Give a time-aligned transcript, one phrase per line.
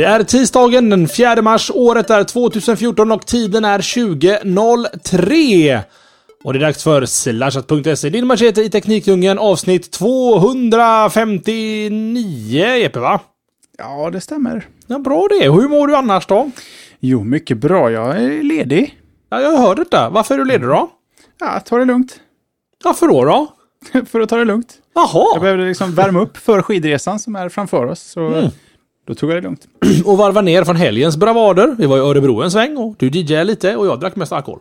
[0.00, 5.80] Det är tisdagen den 4 mars, året är 2014 och tiden är 20.03.
[6.44, 13.20] Och det är dags för slashat.se, din machete i Teknikdjungeln avsnitt 259 Jeppe va?
[13.78, 14.66] Ja, det stämmer.
[14.86, 15.50] Ja, bra det.
[15.50, 16.50] Hur mår du annars då?
[17.00, 17.90] Jo, mycket bra.
[17.90, 18.98] Jag är ledig.
[19.30, 20.10] Ja, jag hör detta.
[20.10, 20.90] Varför är du ledig då?
[21.40, 22.16] Ja, ta det lugnt.
[22.84, 23.48] Varför då då?
[24.10, 24.74] för att ta det lugnt.
[24.94, 25.26] Jaha!
[25.34, 28.00] Jag behövde liksom värma upp för skidresan som är framför oss.
[28.00, 28.50] Så Mm.
[29.10, 29.68] Då tog jag det lugnt.
[30.04, 31.76] Och varva ner från helgens bravader.
[31.78, 34.60] Vi var i Örebro en sväng och du DJade lite och jag drack mest alkohol.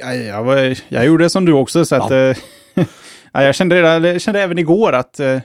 [0.00, 2.10] Ja, jag, var, jag gjorde som du också, så att...
[2.10, 2.16] Ja.
[2.16, 2.36] eh,
[3.32, 5.38] ja, jag kände, jag kände även igår att eh,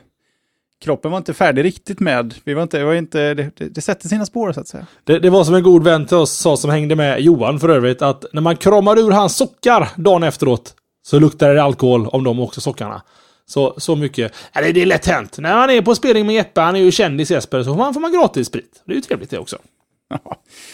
[0.84, 2.34] kroppen var inte färdig riktigt med...
[2.44, 4.86] Vi var inte, det, var inte, det, det, det sätter sina spår, så att säga.
[5.04, 7.70] Det, det var som en god vän till oss sa som hängde med, Johan för
[7.70, 10.74] övrigt, att när man kramar ur hans sockar dagen efteråt
[11.06, 13.02] så luktar det alkohol om de också sockarna.
[13.48, 14.34] Så, så mycket.
[14.54, 15.38] Ja, det, det är lätt hänt.
[15.38, 17.94] När man är på spelning med Jeppe, han är ju kändis Jesper, så får man,
[17.94, 18.82] får man gratis sprit.
[18.86, 19.58] Det är ju trevligt det också.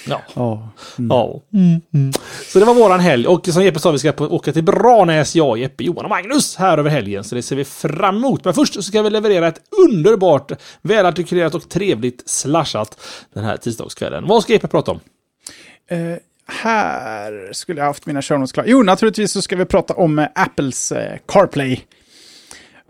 [0.08, 0.22] Ja.
[0.36, 0.70] Ja.
[1.10, 1.42] Ja.
[1.54, 2.12] Mm,
[2.48, 3.28] Så det var våran helg.
[3.28, 6.56] Och som Jeppe sa, vi ska på, åka till Branäs, jag, Jeppe, Johan och Magnus
[6.56, 7.24] här över helgen.
[7.24, 8.46] Så det ser vi fram emot.
[8.46, 13.00] Men först så ska vi leverera ett underbart, välartikulerat och trevligt slashat
[13.34, 14.28] den här tisdagskvällen.
[14.28, 15.00] Vad ska Jeppe prata om?
[15.90, 15.98] Eh,
[16.48, 18.68] här skulle jag haft mina show notes klara.
[18.68, 21.82] Jo, naturligtvis så ska vi prata om eh, Apples eh, CarPlay.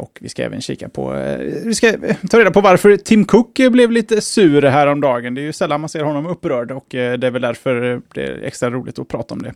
[0.01, 3.25] Och vi ska även kika på, eh, vi ska eh, ta reda på varför Tim
[3.25, 5.33] Cook eh, blev lite sur häromdagen.
[5.35, 8.43] Det är ju sällan man ser honom upprörd och det är väl därför det är
[8.43, 9.53] extra roligt att prata om det.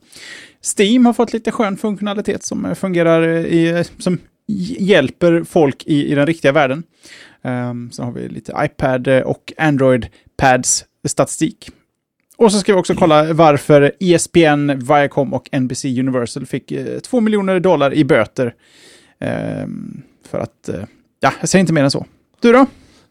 [0.77, 4.17] Steam har fått lite skön funktionalitet som fungerar i, som
[4.77, 6.83] hjälper folk i, i den riktiga världen.
[7.41, 11.69] Um, så har vi lite iPad och Android-pads statistik.
[12.37, 17.19] Och så ska vi också kolla varför ESPN, Viacom och NBC Universal fick eh, 2
[17.19, 18.53] miljoner dollar i böter.
[19.19, 20.75] Um, för att, eh,
[21.19, 22.05] ja, jag säger inte mer än så.
[22.39, 22.65] Du då?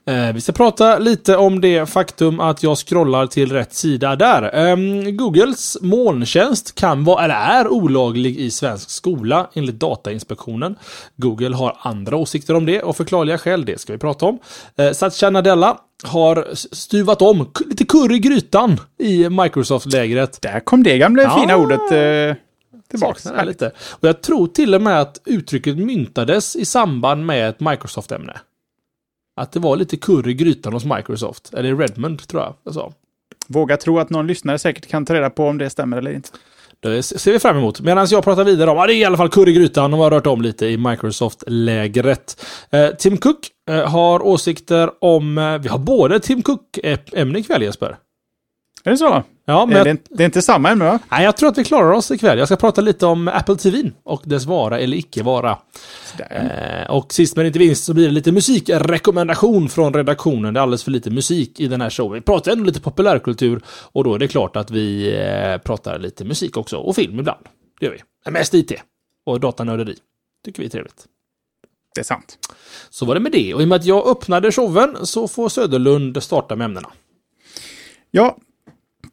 [0.07, 4.55] Eh, vi ska prata lite om det faktum att jag scrollar till rätt sida där.
[4.55, 10.77] Ehm, Googles molntjänst kan vara, eller är olaglig i svensk skola enligt Datainspektionen.
[11.17, 14.39] Google har andra åsikter om det och förklarliga skäl, det ska vi prata om.
[14.79, 20.43] Eh, Satya Nadella har stuvat om lite curry i grytan i Microsoft-lägret.
[20.43, 21.41] Där kom det gamla Ja.
[21.41, 22.37] fina ordet eh,
[22.99, 23.33] tillbaka.
[23.33, 23.73] Det lite.
[23.91, 28.41] Och jag tror till och med att uttrycket myntades i samband med ett Microsoft-ämne.
[29.37, 31.55] Att det var lite curry i grytan hos Microsoft.
[31.55, 32.93] Eller Redmond, tror jag jag sa.
[33.49, 36.29] Våga tro att någon lyssnare säkert kan ta reda på om det stämmer eller inte.
[36.81, 37.81] Det ser vi fram emot.
[37.81, 39.91] Medan jag pratar vidare om, ja, det är i alla fall curry i grytan.
[39.91, 42.45] De har rört om lite i Microsoft-lägret.
[42.71, 47.97] Eh, Tim Cook eh, har åsikter om, eh, vi har både Tim Cook-ämne ikväll Jesper.
[48.85, 49.23] Är det så?
[49.47, 50.99] Ja, men Eh, det, är, inte- det är inte samma ämne va?
[51.11, 52.39] nej, jag tror att vi klarar oss ikväll.
[52.39, 55.59] Jag ska prata lite om Apple TV och dess vara eller icke vara.
[56.31, 60.55] Eh, och sist men inte minst så blir det lite musikrekommendation från redaktionen.
[60.55, 62.13] Det är alldeles för lite musik i den här showen.
[62.15, 66.25] Vi pratar ändå lite populärkultur och då är det klart att vi eh, pratar lite
[66.25, 66.77] musik också.
[66.77, 67.45] Och film ibland.
[67.81, 68.01] Det gör vi.
[68.25, 68.73] Men mest IT.
[69.27, 69.97] Och datanörderi.
[70.45, 71.05] Tycker vi är trevligt.
[71.95, 72.39] Det är sant.
[72.91, 73.55] Så var det med det.
[73.55, 76.89] Och i och med att jag öppnade showen så får Söderlund starta med ämnena.
[78.11, 78.37] Ja,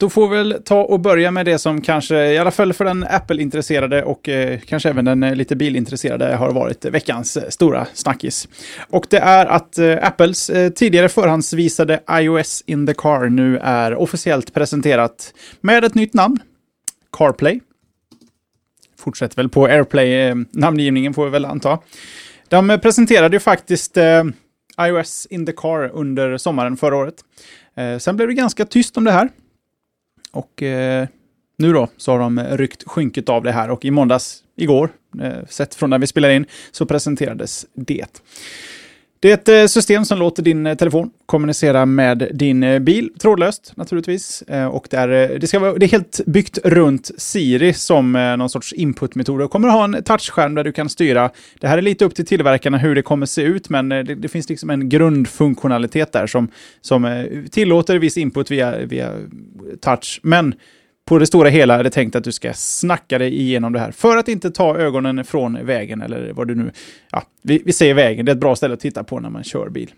[0.01, 2.85] då får vi väl ta och börja med det som kanske, i alla fall för
[2.85, 7.87] den Apple-intresserade och eh, kanske även den eh, lite bilintresserade, har varit veckans eh, stora
[7.93, 8.47] snackis.
[8.89, 13.95] Och det är att eh, Apples eh, tidigare förhandsvisade iOS in the car nu är
[13.95, 16.39] officiellt presenterat med ett nytt namn,
[17.17, 17.59] CarPlay.
[18.99, 21.79] Fortsätter väl på AirPlay-namngivningen eh, får vi väl anta.
[22.49, 24.23] De presenterade ju faktiskt eh,
[24.81, 27.15] iOS in the car under sommaren förra året.
[27.77, 29.29] Eh, sen blev det ganska tyst om det här.
[30.31, 31.07] Och eh,
[31.57, 34.89] nu då så har de ryckt skynket av det här och i måndags, igår,
[35.21, 38.21] eh, sett från när vi spelar in, så presenterades det.
[39.21, 43.09] Det är ett eh, system som låter din eh, telefon kommunicera med din eh, bil
[43.19, 44.43] trådlöst naturligtvis.
[44.71, 48.73] Och det är, det, ska vara, det är helt byggt runt Siri som någon sorts
[48.73, 49.39] inputmetod.
[49.39, 51.29] Du kommer ha en touchskärm där du kan styra.
[51.59, 54.27] Det här är lite upp till tillverkarna hur det kommer se ut, men det, det
[54.27, 56.47] finns liksom en grundfunktionalitet där som,
[56.81, 59.13] som tillåter viss input via, via
[59.81, 60.19] touch.
[60.23, 60.53] Men
[61.05, 63.91] på det stora hela är det tänkt att du ska snacka dig igenom det här
[63.91, 66.71] för att inte ta ögonen från vägen eller vad du nu...
[67.11, 69.43] Ja, vi, vi säger vägen, det är ett bra ställe att titta på när man
[69.43, 69.91] kör bil.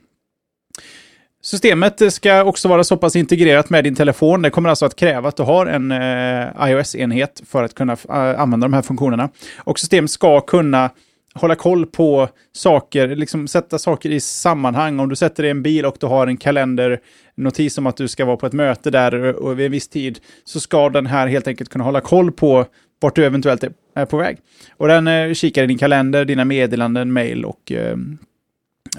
[1.41, 4.41] Systemet ska också vara så pass integrerat med din telefon.
[4.41, 8.39] Det kommer alltså att kräva att du har en eh, iOS-enhet för att kunna eh,
[8.41, 9.29] använda de här funktionerna.
[9.57, 10.89] Och systemet ska kunna
[11.33, 14.99] hålla koll på saker, liksom sätta saker i sammanhang.
[14.99, 16.99] Om du sätter dig i en bil och du har en kalender
[17.35, 20.19] notis om att du ska vara på ett möte där och vid en viss tid,
[20.43, 22.65] så ska den här helt enkelt kunna hålla koll på
[22.99, 23.63] vart du eventuellt
[23.95, 24.37] är på väg.
[24.77, 27.97] Och den eh, kikar i din kalender, dina meddelanden, mail och, eh,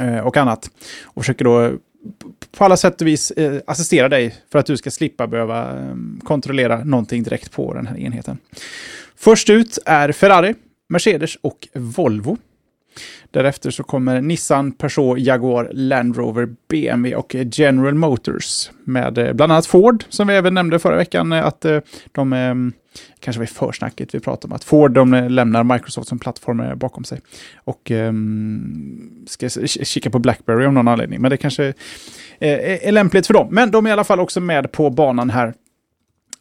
[0.00, 0.70] eh, och annat.
[1.04, 1.72] Och försöker då
[2.56, 5.94] på alla sätt och vis eh, assistera dig för att du ska slippa behöva eh,
[6.24, 8.38] kontrollera någonting direkt på den här enheten.
[9.16, 10.54] Först ut är Ferrari,
[10.88, 12.38] Mercedes och Volvo.
[13.34, 18.70] Därefter så kommer Nissan, Peugeot, Jaguar, Land Rover, BMW och General Motors.
[18.84, 21.78] Med eh, bland annat Ford, som vi även nämnde förra veckan, eh, att eh,
[22.12, 22.72] de
[23.20, 27.04] kanske var i försnacket vi pratade om, att Ford de lämnar Microsoft som plattform bakom
[27.04, 27.20] sig.
[27.64, 31.74] Och um, ska kika på Blackberry av någon anledning, men det kanske
[32.38, 33.48] är lämpligt för dem.
[33.50, 35.54] Men de är i alla fall också med på banan här.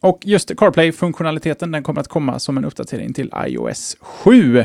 [0.00, 4.64] Och just CarPlay-funktionaliteten, den kommer att komma som en uppdatering till iOS 7.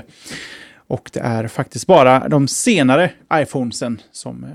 [0.89, 4.49] Och det är faktiskt bara de senare iPhonesen som, eh,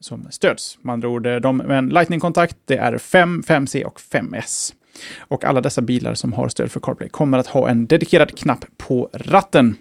[0.00, 0.78] som stöds.
[0.82, 4.74] Man andra ord, eh, de med en Lightning-kontakt, det är 5, 5C och 5S.
[5.18, 8.64] Och alla dessa bilar som har stöd för CarPlay kommer att ha en dedikerad knapp
[8.76, 9.76] på ratten.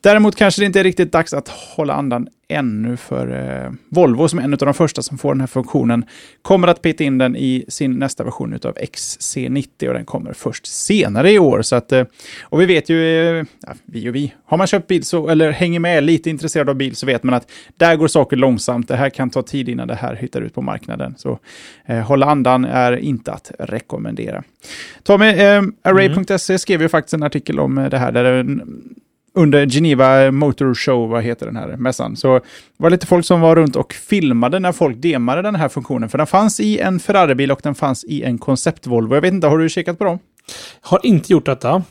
[0.00, 3.26] Däremot kanske det inte är riktigt dags att hålla andan ännu för
[3.64, 6.04] eh, Volvo, som är en av de första som får den här funktionen,
[6.42, 10.66] kommer att peta in den i sin nästa version av XC90 och den kommer först
[10.66, 11.62] senare i år.
[11.62, 12.04] Så att, eh,
[12.42, 15.50] och vi vet ju, eh, ja, vi och vi, har man köpt bil så, eller
[15.50, 18.88] hänger med lite intresserad av bil så vet man att där går saker långsamt.
[18.88, 21.14] Det här kan ta tid innan det här hittar ut på marknaden.
[21.18, 21.38] Så
[21.86, 24.44] eh, hålla andan är inte att rekommendera.
[25.02, 26.58] Tommy, eh, Array.se mm.
[26.58, 28.46] skrev ju faktiskt en artikel om eh, det här där
[29.36, 32.16] under Geneva Motor Show, vad heter den här mässan.
[32.16, 32.42] Så det
[32.76, 36.08] var lite folk som var runt och filmade när folk demade den här funktionen.
[36.08, 39.14] För den fanns i en Ferrari-bil och den fanns i en koncept-Volvo.
[39.14, 40.18] Jag vet inte, har du kikat på dem?
[40.80, 41.82] Har inte gjort detta.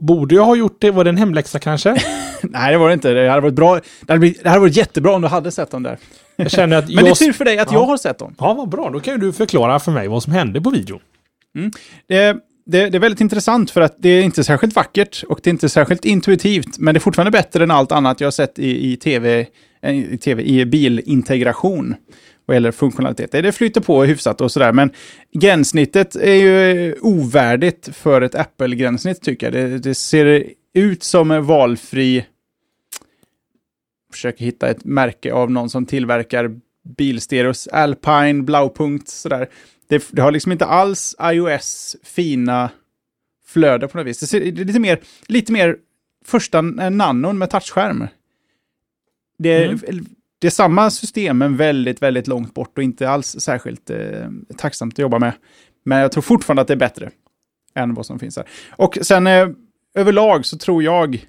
[0.00, 0.90] Borde jag ha gjort det?
[0.90, 1.90] Var det en hemläxa kanske?
[2.42, 3.12] Nej, det var det inte.
[3.12, 3.74] Det hade varit bra.
[3.74, 5.98] Det hade, blivit, det hade varit jättebra om du hade sett dem där.
[6.36, 7.78] Jag känner att Men det är tur för dig att ja.
[7.78, 8.34] jag har sett dem.
[8.38, 8.90] Ja, vad bra.
[8.90, 11.00] Då kan ju du förklara för mig vad som hände på video.
[11.54, 11.70] Mm.
[12.06, 15.50] Det, det, det, är väldigt intressant för att det är inte särskilt vackert och det
[15.50, 18.58] är inte särskilt intuitivt, men det är fortfarande bättre än allt annat jag har sett
[18.58, 19.46] i, i tv,
[19.82, 21.94] eh, i, TV, i bilintegration
[22.46, 23.32] vad gäller funktionalitet.
[23.32, 24.90] Det flyter på hyfsat och sådär, men
[25.32, 29.70] gränssnittet är ju ovärdigt för ett Apple-gränssnitt tycker jag.
[29.70, 30.44] Det, det ser
[30.74, 32.24] ut som en valfri...
[34.12, 36.50] Försöker hitta ett märke av någon som tillverkar
[36.96, 39.48] bilstereos, Alpine, Blaupunkt, sådär
[39.92, 42.70] det, det, har liksom inte alls iOS fina
[43.46, 44.30] flöde på något vis.
[44.30, 45.76] Det, är lite mer, lite mer
[46.24, 48.06] första nanon med touchskärm.
[49.38, 50.06] Det, mm.
[50.38, 54.94] det är samma system, men väldigt, väldigt långt bort och inte alls särskilt eh, tacksamt
[54.94, 55.32] att jobba med.
[55.84, 57.10] Men jag tror fortfarande att det är bättre
[57.74, 58.48] än vad som finns här.
[58.70, 59.48] Och sen eh,
[59.94, 61.26] överlag så tror jag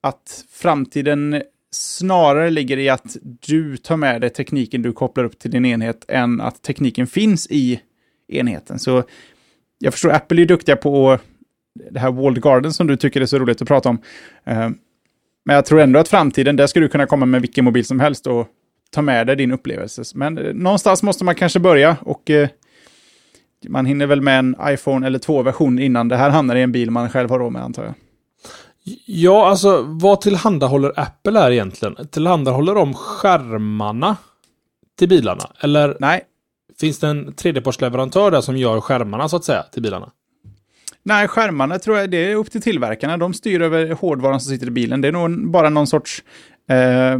[0.00, 5.50] att framtiden snarare ligger i att du tar med dig tekniken du kopplar upp till
[5.50, 7.80] din enhet än att tekniken finns i
[8.32, 8.78] enheten.
[8.78, 9.02] Så
[9.78, 11.18] jag förstår, Apple är duktiga på
[11.90, 13.98] det här Walled Garden som du tycker är så roligt att prata om.
[14.44, 14.70] Eh,
[15.44, 18.00] men jag tror ändå att framtiden, där ska du kunna komma med vilken mobil som
[18.00, 18.48] helst och
[18.90, 20.02] ta med dig din upplevelse.
[20.14, 22.48] Men eh, någonstans måste man kanske börja och eh,
[23.68, 26.72] man hinner väl med en iPhone eller två version innan det här hamnar i en
[26.72, 27.94] bil man själv har råd med antar jag.
[29.06, 32.08] Ja, alltså vad tillhandahåller Apple här egentligen?
[32.10, 34.16] Tillhandahåller de skärmarna
[34.98, 35.50] till bilarna?
[35.60, 35.96] Eller?
[36.00, 36.22] Nej,
[36.82, 40.10] Finns det en tredjepartsleverantör där som gör skärmarna så att säga till bilarna?
[41.02, 43.16] Nej, skärmarna tror jag det är upp till tillverkarna.
[43.16, 45.00] De styr över hårdvaran som sitter i bilen.
[45.00, 46.22] Det är nog bara någon sorts,
[46.70, 47.18] eh,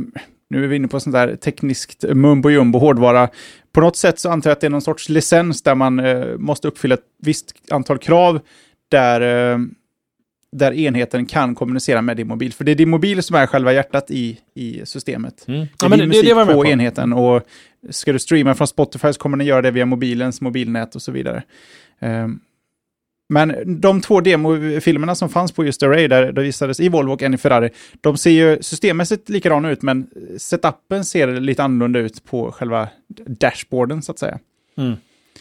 [0.50, 3.28] nu är vi inne på sånt där tekniskt mumbo jumbo hårdvara.
[3.72, 6.36] På något sätt så antar jag att det är någon sorts licens där man eh,
[6.38, 8.40] måste uppfylla ett visst antal krav
[8.88, 9.20] där,
[9.52, 9.58] eh,
[10.52, 12.52] där enheten kan kommunicera med din mobil.
[12.52, 15.44] För det är din mobil som är själva hjärtat i, i systemet.
[15.48, 15.60] Mm.
[15.60, 17.42] Det är ja, din musik det, det på, på enheten och
[17.90, 21.12] Ska du streama från Spotify så kommer den göra det via mobilens mobilnät och så
[21.12, 21.42] vidare.
[22.00, 22.40] Um,
[23.28, 27.22] men de två demofilmerna som fanns på just Array, där det visades i Volvo och
[27.22, 30.06] en i Ferrari, de ser ju systemmässigt likadana ut, men
[30.38, 32.88] setupen ser lite annorlunda ut på själva
[33.26, 34.38] dashboarden, så att säga.
[34.76, 34.92] Mm.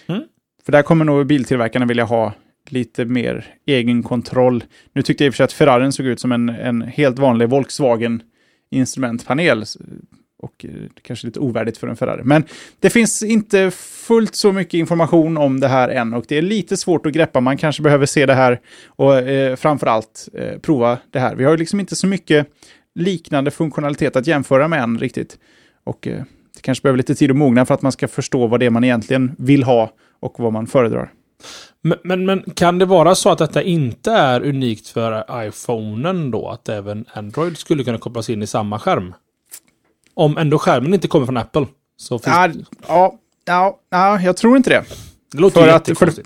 [0.07, 0.23] Mm.
[0.65, 2.33] För där kommer nog biltillverkarna vilja ha
[2.69, 4.63] lite mer egen kontroll.
[4.93, 7.19] Nu tyckte jag i och för sig att Ferrarin såg ut som en, en helt
[7.19, 8.23] vanlig Volkswagen
[8.71, 9.65] instrumentpanel
[10.41, 12.21] och eh, kanske lite ovärdigt för en Ferrari.
[12.23, 12.43] Men
[12.79, 13.71] det finns inte
[14.07, 17.39] fullt så mycket information om det här än och det är lite svårt att greppa.
[17.39, 21.35] Man kanske behöver se det här och eh, framförallt eh, prova det här.
[21.35, 22.47] Vi har liksom inte så mycket
[22.95, 25.39] liknande funktionalitet att jämföra med än riktigt.
[25.83, 26.23] Och eh,
[26.55, 28.69] det kanske behöver lite tid att mogna för att man ska förstå vad det är
[28.69, 31.11] man egentligen vill ha och vad man föredrar.
[31.81, 36.49] Men, men, men, kan det vara så att detta inte är unikt för iPhonen då?
[36.49, 39.13] Att även Android skulle kunna kopplas in i samma skärm?
[40.13, 41.67] Om ändå skärmen inte kommer från Apple.
[41.97, 42.49] Så finns Ja,
[42.87, 44.83] ja, ja, ja, jag tror inte det.
[45.31, 46.23] det låter för att- för-.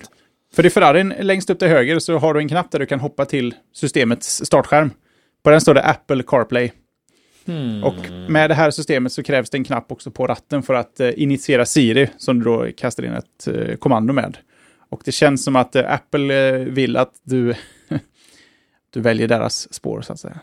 [0.55, 3.00] För i Ferrarin längst upp till höger så har du en knapp där du kan
[3.00, 4.91] hoppa till systemets startskärm.
[5.43, 6.71] På den står det Apple CarPlay.
[7.45, 7.83] Hmm.
[7.83, 7.95] Och
[8.29, 11.09] med det här systemet så krävs det en knapp också på ratten för att eh,
[11.15, 14.38] initiera Siri som du då kastar in ett eh, kommando med.
[14.89, 17.55] Och det känns som att eh, Apple eh, vill att du,
[18.89, 20.39] du väljer deras spår så att säga.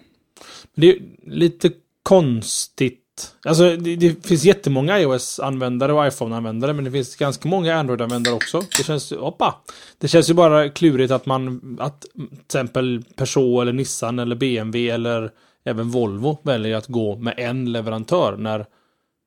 [0.74, 1.70] Det är lite
[2.02, 2.98] konstigt.
[3.44, 8.62] Alltså det, det finns jättemånga iOS-användare och iPhone-användare men det finns ganska många Android-användare också.
[8.76, 9.54] Det känns, hoppa!
[9.98, 14.94] Det känns ju bara klurigt att man, att till exempel Peugeot eller Nissan eller BMW
[14.94, 15.30] eller
[15.64, 18.66] även Volvo väljer att gå med en leverantör när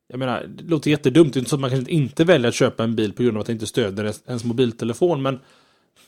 [0.08, 1.34] jag menar, det låter jättedumt.
[1.34, 3.38] Det är inte så att man kanske inte väljer att köpa en bil på grund
[3.38, 5.22] av att det inte stöder ens mobiltelefon.
[5.22, 5.40] Men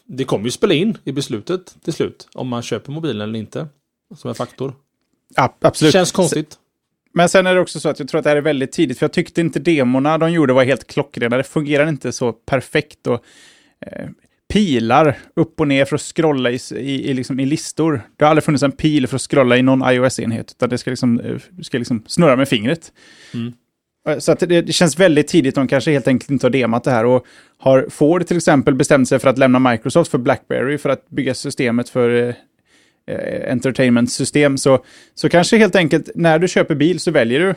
[0.06, 2.28] det kommer ju spela in i beslutet till slut.
[2.34, 3.68] Om man köper mobilen eller inte.
[4.18, 4.74] Som en faktor.
[5.36, 5.94] Ja, absolut.
[5.94, 6.58] Känns konstigt.
[7.14, 9.00] Men sen är det också så att jag tror att det här är väldigt tidigt,
[9.00, 11.38] för jag tyckte inte demorna de gjorde var helt klockrena.
[11.38, 13.24] Det fungerar inte så perfekt och
[13.86, 14.10] eh,
[14.50, 18.02] pilar upp och ner för att scrolla i, i, i, liksom, i listor.
[18.18, 20.90] Det har aldrig funnits en pil för att scrolla i någon iOS-enhet, utan det ska
[20.90, 22.92] liksom, eh, ska liksom snurra med fingret.
[23.34, 23.54] Mm.
[24.20, 26.92] Så att det, det känns väldigt tidigt, de kanske helt enkelt inte har demat det
[26.92, 27.06] här.
[27.06, 27.26] Och
[27.58, 31.34] har Ford till exempel bestämt sig för att lämna Microsoft för Blackberry för att bygga
[31.34, 32.36] systemet för eh,
[33.16, 34.84] eh, entertainment-system, så,
[35.16, 37.56] så kanske helt enkelt när du köper bil så väljer du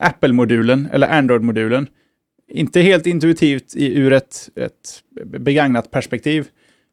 [0.00, 1.86] Apple-modulen eller Android-modulen.
[2.48, 6.46] Inte helt intuitivt i, ur ett, ett begagnat perspektiv.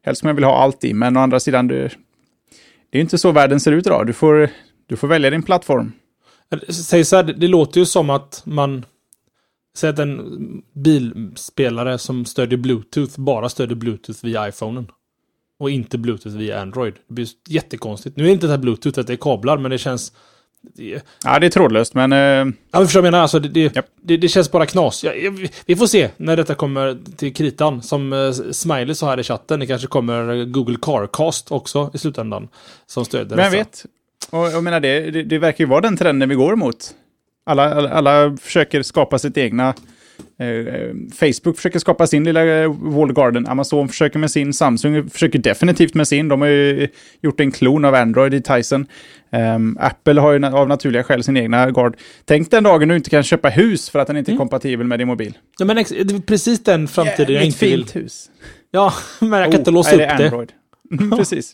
[0.04, 1.90] Helst som jag vill ha allt i, men å andra sidan, det,
[2.90, 4.06] det är inte så världen ser ut idag.
[4.06, 4.48] Du får,
[4.86, 5.92] du får välja din plattform.
[6.68, 8.84] Säg så här, det, det låter ju som att man...
[9.76, 14.86] Säg att en bilspelare som stödjer Bluetooth bara stödjer Bluetooth via iPhonen.
[15.58, 16.94] Och inte Bluetooth via Android.
[17.08, 18.16] Det blir jättekonstigt.
[18.16, 20.12] Nu är inte det här Bluetooth att det är kablar, men det känns...
[20.62, 23.22] Det, Ja, det är trådlöst, men eh, Ja, men förstår jag menar?
[23.22, 23.86] Alltså, det, det, Japp.
[24.02, 25.04] det, det känns bara knas.
[25.04, 25.32] Ja, ja,
[25.66, 27.82] vi får se när detta kommer till kritan.
[27.82, 32.48] Som uh, Smiley sa här i chatten, det kanske kommer Google Carcast också i slutändan.
[32.86, 33.56] Som stöder vem dessa.
[33.56, 33.84] vet?
[34.30, 36.94] Och jag menar, det, det, det verkar ju vara den trenden vi går emot.
[37.44, 39.74] Alla, alla, alla försöker skapa sitt egna...
[40.40, 43.46] Eh, eh, Facebook försöker skapa sin lilla eh, walled garden.
[43.46, 44.52] Amazon försöker med sin.
[44.52, 46.28] Samsung försöker definitivt med sin.
[46.28, 46.88] De har ju
[47.22, 48.86] gjort en klon av Android i Tyson.
[49.32, 51.96] Ehm, Apple har ju av naturliga skäl sin egna guard.
[52.24, 54.38] Tänk den dagen du inte kan köpa hus för att den inte är Mm.
[54.38, 55.38] kompatibel med din mobil.
[55.58, 57.78] Ja, men ex- det är precis den framtiden jag Jävligt inte vill.
[57.84, 58.30] fint hus.
[58.70, 60.24] Ja, men jag kan inte Oh, låsa är upp det.
[60.24, 60.52] Android.
[61.18, 61.52] Precis.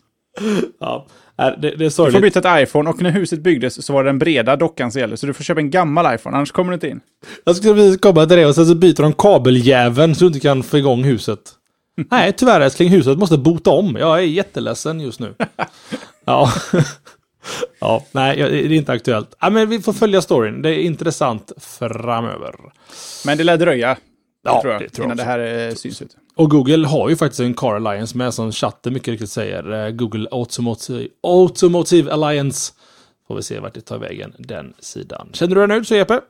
[0.80, 1.06] Ja,
[1.46, 2.22] det, det är Du får sorgligt.
[2.34, 5.16] byta ett iPhone och när huset byggdes så var det den breda dockan som gällde.
[5.16, 7.00] Så du får köpa en gammal iPhone, annars kommer du inte in.
[7.44, 10.40] Jag skulle precis komma till det och sen så byter de kabeljäveln så du inte
[10.40, 11.40] kan få igång huset.
[12.10, 13.96] Nej, tyvärr älskling, huset måste bota om.
[14.00, 15.34] Jag är jätteledsen just nu.
[16.24, 16.52] Ja.
[17.80, 19.36] Ja, nej, det är inte aktuellt.
[19.40, 20.62] Ja, men vi får följa storyn.
[20.62, 22.54] Det är intressant framöver.
[23.26, 23.96] Men det lär dröja,
[24.44, 25.24] Ja, tror jag, det tror jag innan också.
[25.24, 26.16] det här eh, syns ut.
[26.38, 29.86] Och Google har ju faktiskt en Car Alliance med som chatten mycket riktigt säger.
[29.86, 32.72] eh, Google Automotive, Automotive Alliance.
[33.28, 35.30] Får vi se vart det tar vägen, den sidan.
[35.32, 36.20] Känner du dig nöjd så Jeppe?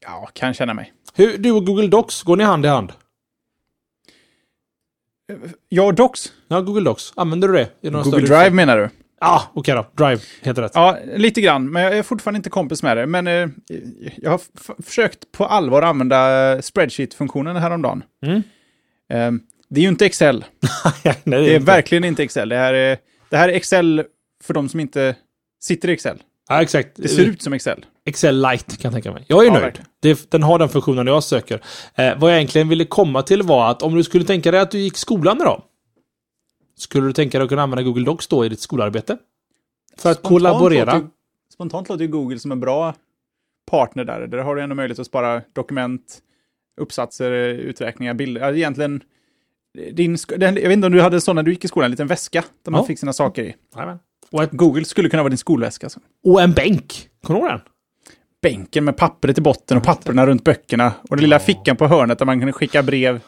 [0.00, 0.92] Ja, kan känna mig.
[1.14, 2.92] Hur, du och Google Docs, går ni hand i hand?
[5.68, 6.32] Ja, och Docs.
[6.48, 7.12] Ja, Google Docs.
[7.16, 7.90] Använder du det?
[7.90, 8.90] Google Drive menar du?
[9.20, 9.86] Ja, okej då.
[10.04, 10.72] Drive heter rätt.
[10.74, 11.70] Ja, lite grann.
[11.70, 13.06] Men jag är fortfarande inte kompis med det.
[13.06, 13.48] Men eh,
[14.16, 14.40] jag har
[14.82, 18.02] försökt på allvar använda spreadsheet-funktionen häromdagen.
[18.26, 18.42] Mm.
[19.12, 19.32] Eh,
[19.68, 20.44] det är ju inte Excel.
[21.04, 21.66] Nej, det Det är inte.
[21.66, 22.48] verkligen inte Excel.
[22.48, 24.04] Det här är, det här är Excel
[24.44, 25.16] för de som inte
[25.62, 26.22] sitter i Excel.
[26.48, 26.90] Ja, exakt.
[26.96, 27.86] Det ser ut som Excel.
[28.04, 29.24] Excel Lite kan jag tänka mig.
[29.28, 29.80] Jag är Ja, nöjd.
[30.00, 31.62] Det, den har den funktionen jag söker.
[31.94, 34.70] Eh, vad jag egentligen ville komma till var att om du skulle tänka dig att
[34.70, 35.62] du gick skolan idag.
[36.78, 39.18] Skulle du tänka dig att kunna använda Google Docs då i ditt skolarbete?
[39.98, 40.94] För att kollaborera.
[40.94, 41.08] Låter,
[41.54, 42.94] spontant låter Google som en bra
[43.70, 44.26] partner där.
[44.26, 46.18] Där har du ändå möjlighet att spara dokument,
[46.80, 48.54] uppsatser, uträkningar, bilder.
[48.56, 49.00] Egentligen,
[49.92, 51.90] din, den, jag vet inte om du hade sån när du gick i skolan, en
[51.90, 52.86] liten väska där man Ja.
[52.86, 53.54] fick sina saker i.
[53.74, 53.98] Jajamän.
[54.30, 55.86] Och, ett, Google skulle kunna vara din skolväska.
[55.86, 56.00] Alltså.
[56.24, 57.08] och en bänk.
[57.22, 57.60] Kommer du ihåg den?
[58.42, 60.92] Bänken med pappret i botten och papperna runt böckerna.
[61.10, 61.40] Och den lilla Ja.
[61.40, 63.20] fickan på hörnet där man kunde skicka brev.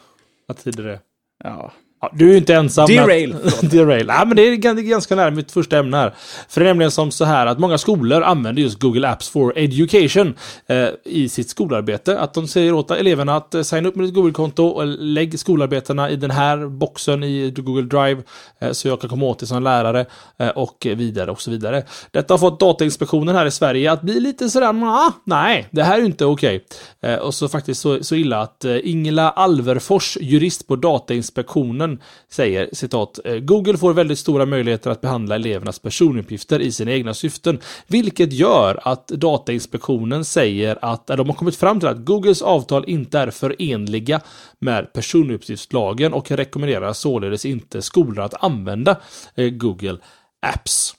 [0.47, 0.99] Vad tid är det?
[1.43, 1.73] Ja,
[2.05, 2.87] Ja, du är ju inte ensam.
[2.87, 3.35] Derail.
[3.45, 4.07] Att, derail.
[4.07, 6.13] Ja, men det är ganska nära mitt första ämne här.
[6.49, 9.57] För det är nämligen som så här att många skolor använder just Google Apps for
[9.57, 10.33] Education
[10.67, 12.19] eh, i sitt skolarbete.
[12.19, 16.09] Att de säger åt eleverna att eh, signa upp med ett Google-konto och lägg skolarbetena
[16.09, 18.23] i den här boxen i Google Drive
[18.59, 20.05] eh, så jag kan komma åt det som lärare
[20.37, 21.83] eh, och vidare och så vidare.
[22.11, 25.99] Detta har fått Datainspektionen här i Sverige att bli lite sådär, nah, nej, det här
[25.99, 26.65] är inte okej.
[27.01, 27.13] Okay.
[27.13, 31.94] Eh, och så faktiskt så, så illa att Ingela Alverfors, jurist på Datainspektionen,
[32.29, 37.13] säger citat eh, Google får väldigt stora möjligheter att behandla elevernas personuppgifter i sina egna
[37.13, 42.41] syften, vilket gör att Datainspektionen säger att eh, de har kommit fram till att Googles
[42.41, 44.21] avtal inte är förenliga
[44.59, 48.97] med personuppgiftslagen och rekommenderar således inte skolor att använda
[49.35, 49.97] eh, Google
[50.41, 50.95] Apps.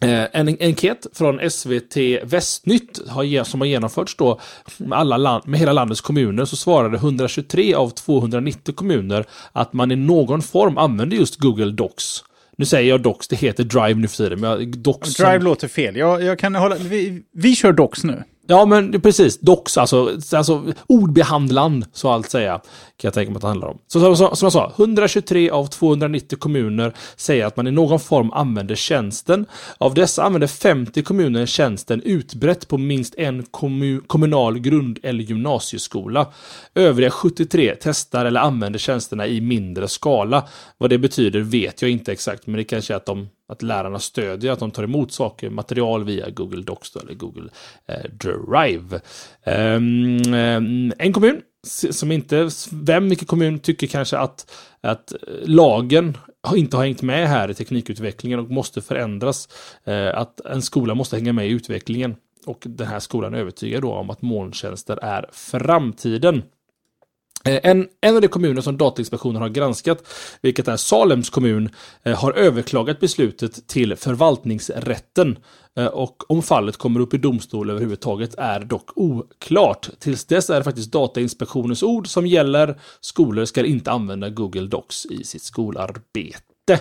[0.00, 3.00] Eh, en enkät från SVT Västnytt
[3.44, 4.40] som har genomförts då
[4.76, 9.90] med, alla land, med hela landets kommuner så svarade 123 av 290 kommuner att man
[9.90, 12.24] i någon form använder just Google Docs.
[12.56, 14.40] Nu säger jag Docs, det heter Drive nu för tiden.
[14.40, 15.44] Men Docs Drive som...
[15.44, 15.96] låter fel.
[15.96, 16.76] Jag, jag kan hålla...
[16.76, 18.22] Vi, vi kör Docs nu.
[18.50, 19.40] Ja, men precis.
[19.40, 22.52] Docs, alltså, alltså ordbehandlaren, så att säga,
[22.96, 23.78] kan jag tänka mig att det handlar om.
[23.86, 28.32] Så, så, som jag sa, 123 av 290 kommuner säger att man i någon form
[28.32, 29.46] använder tjänsten.
[29.78, 36.26] Av dessa använder 50 kommuner tjänsten utbrett på minst en kommun, kommunal grund eller gymnasieskola.
[36.74, 40.48] Övriga 73 testar eller använder tjänsterna i mindre skala.
[40.78, 43.98] Vad det betyder vet jag inte exakt, men det kanske är att de att lärarna
[43.98, 47.50] stödjer att de tar emot saker, material via Google Docs eller Google
[47.86, 49.00] eh, Drive.
[49.44, 51.42] Ehm, eh, en kommun
[51.90, 54.50] som inte, vem, vilken kommun tycker kanske att,
[54.80, 56.16] att eh, lagen
[56.54, 59.48] inte har hängt med här i teknikutvecklingen och måste förändras.
[60.14, 62.16] Att en skola måste hänga med i utvecklingen.
[62.46, 66.42] Och den här skolan övertygar då om att molntjänster är framtiden.
[67.44, 70.02] Eh, en, en av de kommuner som Datainspektionen har granskat,
[70.42, 71.70] vilket är Salems kommun,
[72.02, 75.38] eh, har överklagat beslutet till förvaltningsrätten.
[75.76, 79.88] Eh, och om fallet kommer upp i domstol överhuvudtaget är dock oklart.
[79.98, 82.80] Tills dess är det faktiskt Datainspektionens ord som gäller.
[83.00, 86.80] Skolor ska inte använda Google Docs i sitt skolarbete.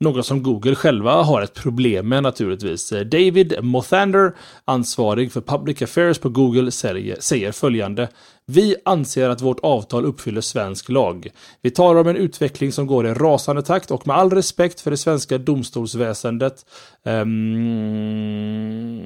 [0.00, 2.90] Något som Google själva har ett problem med naturligtvis.
[2.90, 8.08] David Mothander, ansvarig för Public Affairs på Google, säger följande.
[8.50, 11.28] Vi anser att vårt avtal uppfyller svensk lag.
[11.62, 14.90] Vi talar om en utveckling som går i rasande takt och med all respekt för
[14.90, 16.66] det svenska domstolsväsendet.
[17.04, 19.02] Um,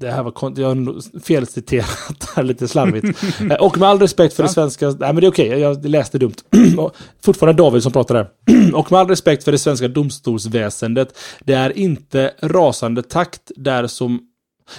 [0.00, 3.18] det här var jag felciterat här lite slarvigt.
[3.50, 4.86] Eh, och med all respekt för det svenska...
[4.86, 6.34] Nej men det är okej, okay, jag läste dumt.
[7.24, 8.28] Fortfarande David som pratar där.
[8.74, 11.18] och med all respekt för det svenska domstolsväsendet.
[11.40, 14.20] Det är inte rasande takt där som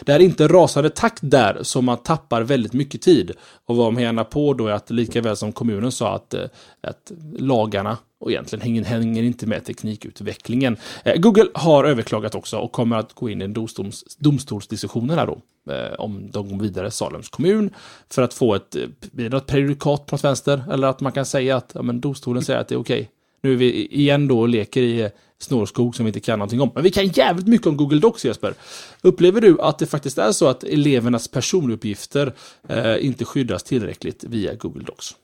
[0.05, 3.31] det är inte rasande takt där som man tappar väldigt mycket tid.
[3.65, 6.43] Och vad de menar på då är att lika väl som kommunen sa att, eh,
[6.81, 10.77] att lagarna och egentligen hänger, hänger inte med teknikutvecklingen.
[11.03, 15.27] Eh, Google har överklagat också och kommer att gå in i en domstols, domstolsdiskussionen här
[15.27, 15.41] då.
[15.73, 17.69] Eh, om de går vidare, Salems kommun,
[18.09, 18.75] för att få ett,
[19.11, 20.63] blir det något prejudikat på något vänster?
[20.71, 23.09] Eller att man kan säga att ja, men domstolen säger att det är okej.
[23.41, 26.71] Nu är vi igen då och leker i snårskog som vi inte kan någonting om.
[26.75, 28.53] Men vi kan jävligt mycket om Google Docs Jesper.
[29.01, 32.33] Upplever du att det faktiskt är så att elevernas personuppgifter
[32.69, 35.15] eh, inte skyddas tillräckligt via Google Docs?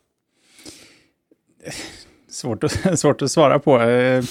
[2.29, 3.81] Svårt att, svårt att svara på.
[3.81, 4.23] Eh,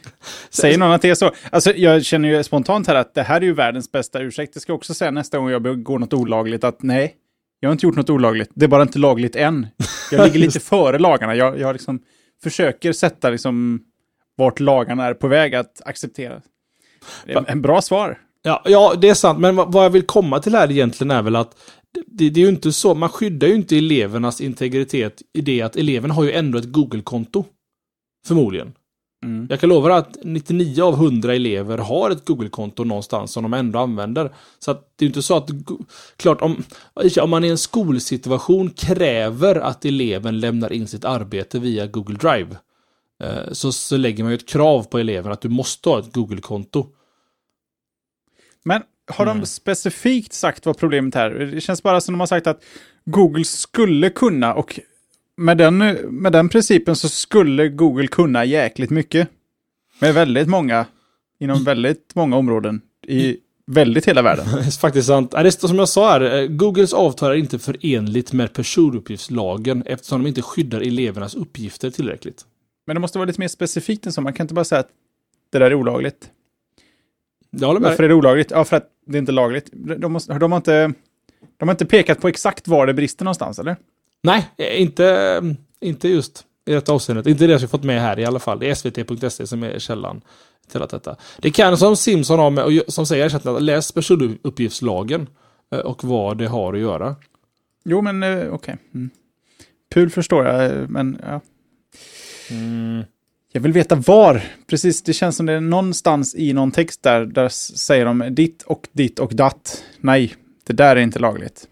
[0.50, 1.32] säger någon att det är så?
[1.50, 4.54] Alltså, jag känner ju spontant här att det här är ju världens bästa ursäkt.
[4.54, 7.14] Det ska också säga nästa gång jag begår något olagligt att nej,
[7.60, 8.50] jag har inte gjort något olagligt.
[8.54, 9.66] Det är bara inte lagligt än.
[10.10, 11.36] Jag ligger lite före lagarna.
[11.36, 12.00] Jag, jag liksom
[12.42, 13.80] försöker sätta liksom
[14.36, 16.42] vart lagarna är på väg att acceptera.
[17.26, 18.18] Det är en bra svar.
[18.42, 19.38] Ja, ja, det är sant.
[19.38, 21.56] Men vad jag vill komma till här egentligen är väl att
[21.94, 25.76] det, det är ju inte så, man skyddar ju inte elevernas integritet i det att
[25.76, 27.44] eleven har ju ändå ett Google-konto.
[28.26, 28.72] Förmodligen.
[29.24, 29.46] Mm.
[29.50, 33.78] Jag kan lova att 99 av 100 elever har ett Google-konto någonstans som de ändå
[33.78, 34.34] använder.
[34.58, 35.50] Så att det är inte så att,
[36.16, 36.64] klart om,
[37.20, 42.56] om man i en skolsituation kräver att eleven lämnar in sitt arbete via Google Drive.
[43.22, 46.12] Eh, så, så lägger man ju ett krav på eleven att du måste ha ett
[46.12, 46.86] Google-konto.
[48.64, 49.46] Men har de mm.
[49.46, 51.30] specifikt sagt vad problemet är?
[51.30, 52.64] Det känns bara som de har sagt att
[53.04, 54.80] Google skulle kunna och
[55.38, 59.28] med den, med den principen så skulle Google kunna jäkligt mycket.
[60.00, 60.86] Med väldigt många,
[61.40, 64.46] inom väldigt många områden i väldigt hela världen.
[64.52, 65.30] det är faktiskt sant.
[65.30, 70.22] Det är som jag sa här, eh, Googles avtal är inte förenligt med personuppgiftslagen eftersom
[70.22, 72.44] de inte skyddar elevernas uppgifter tillräckligt.
[72.86, 74.20] Men det måste vara lite mer specifikt än så.
[74.20, 74.90] Man kan inte bara säga att
[75.50, 76.30] det där är olagligt.
[77.50, 77.90] Jag håller med.
[77.90, 78.50] Varför är det olagligt?
[78.50, 79.70] Ja, för att det är inte lagligt.
[79.72, 80.92] De, måste, de, har inte,
[81.56, 83.76] de har inte pekat på exakt var det brister någonstans, eller?
[84.22, 85.42] Nej, inte,
[85.80, 87.26] inte just i detta avseendet.
[87.26, 88.58] Inte det som jag fått med här i alla fall.
[88.58, 90.20] Det är svt.se som är källan
[90.70, 91.16] till allt detta.
[91.38, 95.26] Det kan som Simson har med, och som säger i chatten, läs personuppgiftslagen
[95.72, 97.16] eh, och vad det har att göra.
[97.84, 98.48] Jo, men eh, okej.
[98.52, 98.76] Okay.
[98.94, 99.10] Mm.
[99.94, 101.40] Pul förstår jag, men ja.
[102.50, 103.04] Mm.
[103.52, 104.42] Jag vill veta var.
[104.66, 108.62] Precis, det känns som det är någonstans i någon text där, där säger de ditt
[108.62, 109.84] och ditt och datt.
[110.00, 110.34] Nej,
[110.66, 111.68] det där är inte lagligt.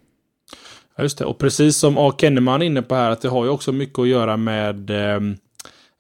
[0.96, 1.24] Ja, just det.
[1.24, 2.14] Och precis som A.
[2.18, 5.20] Kenneman är inne på här, att det har ju också mycket att göra med eh,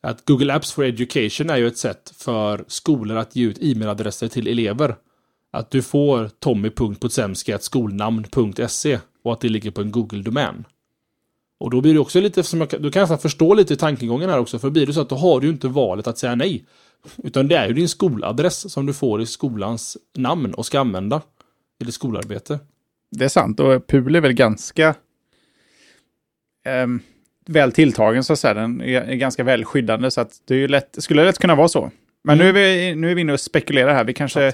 [0.00, 4.28] att Google Apps for Education är ju ett sätt för skolor att ge ut e-mailadresser
[4.28, 4.96] till elever.
[5.52, 10.64] Att du får tommy.potsemski.skolnamn.se och att det ligger på en Google-domän.
[11.58, 14.38] Och då blir det också lite, som jag, du kan nästan förstå lite tankegången här
[14.38, 16.64] också, för blir det så att då har du inte valet att säga nej.
[17.16, 21.22] Utan det är ju din skoladress som du får i skolans namn och ska använda
[21.80, 22.58] i ditt skolarbete.
[23.16, 24.88] Det är sant, och PUL är väl ganska
[26.66, 26.86] eh,
[27.46, 28.54] väl tilltagen så att säga.
[28.54, 31.90] Den är ganska väl skyddande så att det är lätt, skulle lätt kunna vara så.
[32.24, 32.54] Men mm.
[32.54, 34.04] nu, är vi, nu är vi inne och spekulerar här.
[34.04, 34.52] Vi kanske...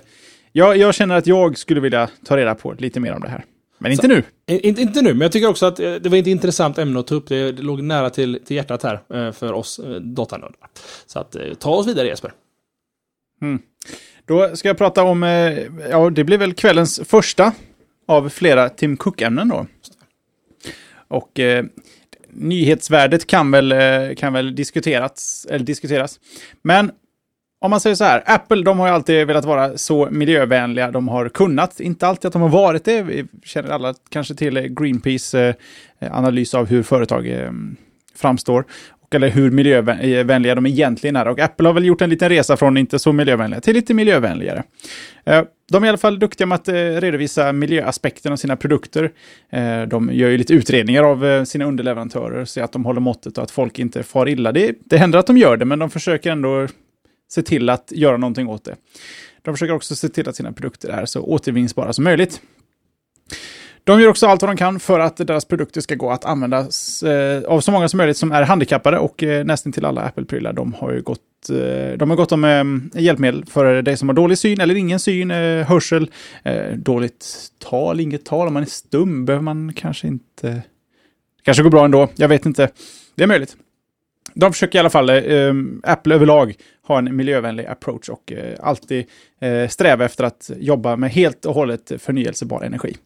[0.53, 3.45] Jag, jag känner att jag skulle vilja ta reda på lite mer om det här.
[3.79, 4.23] Men inte så, nu.
[4.47, 7.07] Inte, inte nu, men jag tycker också att eh, det var ett intressant ämne att
[7.07, 7.29] ta upp.
[7.29, 10.69] Det, det låg nära till, till hjärtat här eh, för oss eh, datanördar.
[11.07, 12.33] Så att ta oss vidare Jesper.
[13.43, 13.63] Mm.
[14.25, 15.23] Då ska jag prata om,
[15.91, 17.53] ja det blir väl kvällens första
[18.13, 19.67] av flera Tim Cook-ämnen då.
[21.09, 21.65] Och eh,
[22.31, 26.21] nyhetsvärdet kan väl, eh, kan väl diskuteras, eller diskuteras.
[26.63, 26.91] Men
[27.61, 31.09] om man säger så här, Apple de har ju alltid velat vara så miljövänliga de
[31.09, 31.81] har kunnat.
[31.81, 33.03] Inte alltid att de har varit det.
[33.03, 35.55] Vi känner alla kanske till Greenpeace
[35.99, 37.51] eh, analys av hur företag eh,
[38.17, 38.65] framstår
[39.15, 41.29] eller hur miljövänliga de egentligen är.
[41.29, 44.63] Och Apple har väl gjort en liten resa från inte så miljövänliga till lite miljövänligare.
[45.25, 49.11] Eh, de är i alla fall duktiga med att eh, redovisa miljöaspekten av sina produkter.
[49.51, 53.45] Eh, de gör ju lite utredningar av sina underleverantörer, så att de håller måttet och
[53.45, 54.53] att folk inte far illa.
[54.53, 56.67] Det, det händer att de gör det, men de försöker ändå
[57.33, 58.77] se till att göra någonting åt det.
[59.43, 62.41] De försöker också se till att sina produkter är så återvinningsbara som möjligt.
[63.85, 67.03] De gör också allt vad de kan för att deras produkter ska gå att användas
[67.03, 70.53] eh, av så många som möjligt som är handikappade och eh, nästan till alla Apple-prylar.
[70.53, 74.15] De har ju gått, eh, de har gått om eh, hjälpmedel för dig som har
[74.15, 76.11] dålig syn eller ingen syn, eh, hörsel,
[76.77, 77.27] dåligt
[77.59, 78.49] tal, inget tal.
[78.49, 80.63] Om man är stum behöver man kanske inte...
[81.43, 82.69] kanske går bra ändå, jag vet inte.
[83.15, 83.57] Det är möjligt.
[84.35, 86.55] De försöker i alla fall, eh, Apple överlag,
[86.87, 89.05] ha en miljövänlig approach och eh, alltid
[89.41, 92.97] eh, sträva efter att jobba med helt och hållet förnyelsebar energi.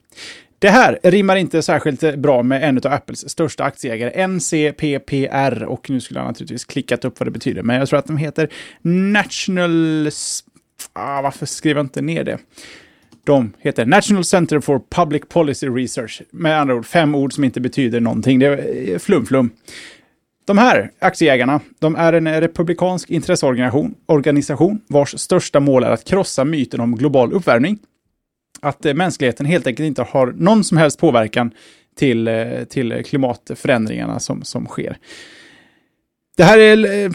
[0.59, 5.65] Det här rimmar inte särskilt bra med en av Apples största aktieägare, NCPPR.
[5.65, 8.17] Och nu skulle jag naturligtvis klickat upp vad det betyder, men jag tror att de
[8.17, 8.49] heter
[8.83, 10.11] National...
[10.93, 12.39] Ah, varför skriver jag inte ner det?
[13.25, 16.23] De heter National Center for Public Policy Research.
[16.31, 18.39] Med andra ord, fem ord som inte betyder någonting.
[18.39, 19.51] Det är flum-flum.
[20.47, 26.45] De här aktieägarna, de är en republikansk intresseorganisation organisation vars största mål är att krossa
[26.45, 27.79] myten om global uppvärmning.
[28.61, 31.51] Att eh, mänskligheten helt enkelt inte har någon som helst påverkan
[31.97, 34.97] till, eh, till klimatförändringarna som, som sker.
[36.37, 37.05] Det här är...
[37.05, 37.11] Eh,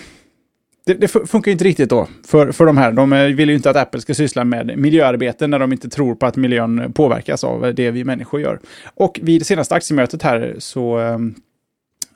[0.85, 2.91] det, det funkar inte riktigt då för, för de här.
[2.91, 6.25] De vill ju inte att Apple ska syssla med miljöarbete när de inte tror på
[6.25, 8.59] att miljön påverkas av det vi människor gör.
[8.95, 11.35] Och vid det senaste aktiemötet här så ehm,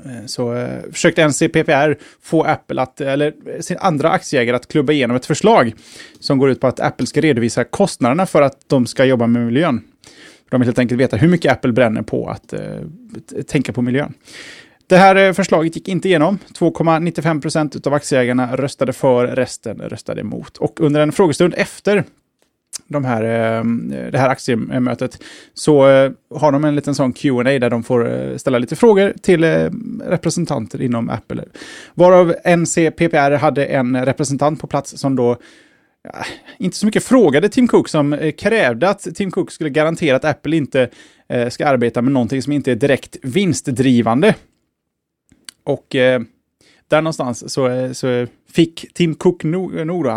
[0.05, 4.93] Eh, så eh, försökte NCPPR få Apple att, eller eh, sin andra aktieägare att klubba
[4.93, 5.73] igenom ett förslag
[6.19, 9.45] som går ut på att Apple ska redovisa kostnaderna för att de ska jobba med
[9.45, 9.81] miljön.
[10.49, 12.61] De vill helt enkelt veta hur mycket Apple bränner på att eh,
[13.47, 14.13] tänka på miljön.
[14.87, 16.39] Det här eh, förslaget gick inte igenom.
[16.59, 20.57] 2,95 procent av aktieägarna röstade för, resten röstade emot.
[20.57, 22.03] Och under en frågestund efter
[22.87, 23.63] de här, eh,
[24.11, 28.37] det här aktiemötet så eh, har de en liten sån Q&A där de får eh,
[28.37, 29.43] ställa lite frågor till
[30.03, 31.43] representanter inom Apple.
[31.93, 35.37] Varav NCPPR hade en representant på plats som då
[36.57, 40.55] inte så mycket frågade Tim Cook som krävde att Tim Cook skulle garantera att Apple
[40.55, 40.89] inte
[41.49, 44.35] ska arbeta med någonting som inte är direkt vinstdrivande.
[45.63, 45.95] Och
[46.89, 49.73] där någonstans så, eh, så fick Tim Cook nog,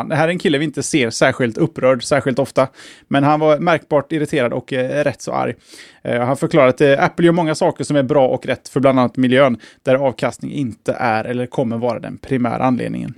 [0.09, 2.69] Det här är en kille vi inte ser särskilt upprörd särskilt ofta.
[3.09, 5.55] Men han var märkbart irriterad och eh, rätt så arg.
[6.03, 8.81] Eh, han förklarade att eh, Apple gör många saker som är bra och rätt för
[8.81, 13.15] bland annat miljön, där avkastning inte är eller kommer vara den primära anledningen.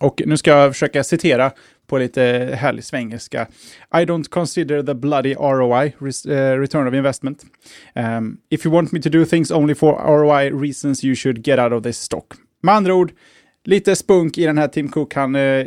[0.00, 1.52] Och nu ska jag försöka citera
[1.86, 3.46] på lite härlig svengelska.
[3.94, 7.42] I don't consider the bloody ROI, eh, return of investment.
[7.94, 11.58] Um, if you want me to do things only for ROI reasons you should get
[11.58, 12.36] out of this stock.
[12.66, 13.12] Med andra ord,
[13.64, 15.14] lite spunk i den här Tim Cook.
[15.14, 15.66] Han eh,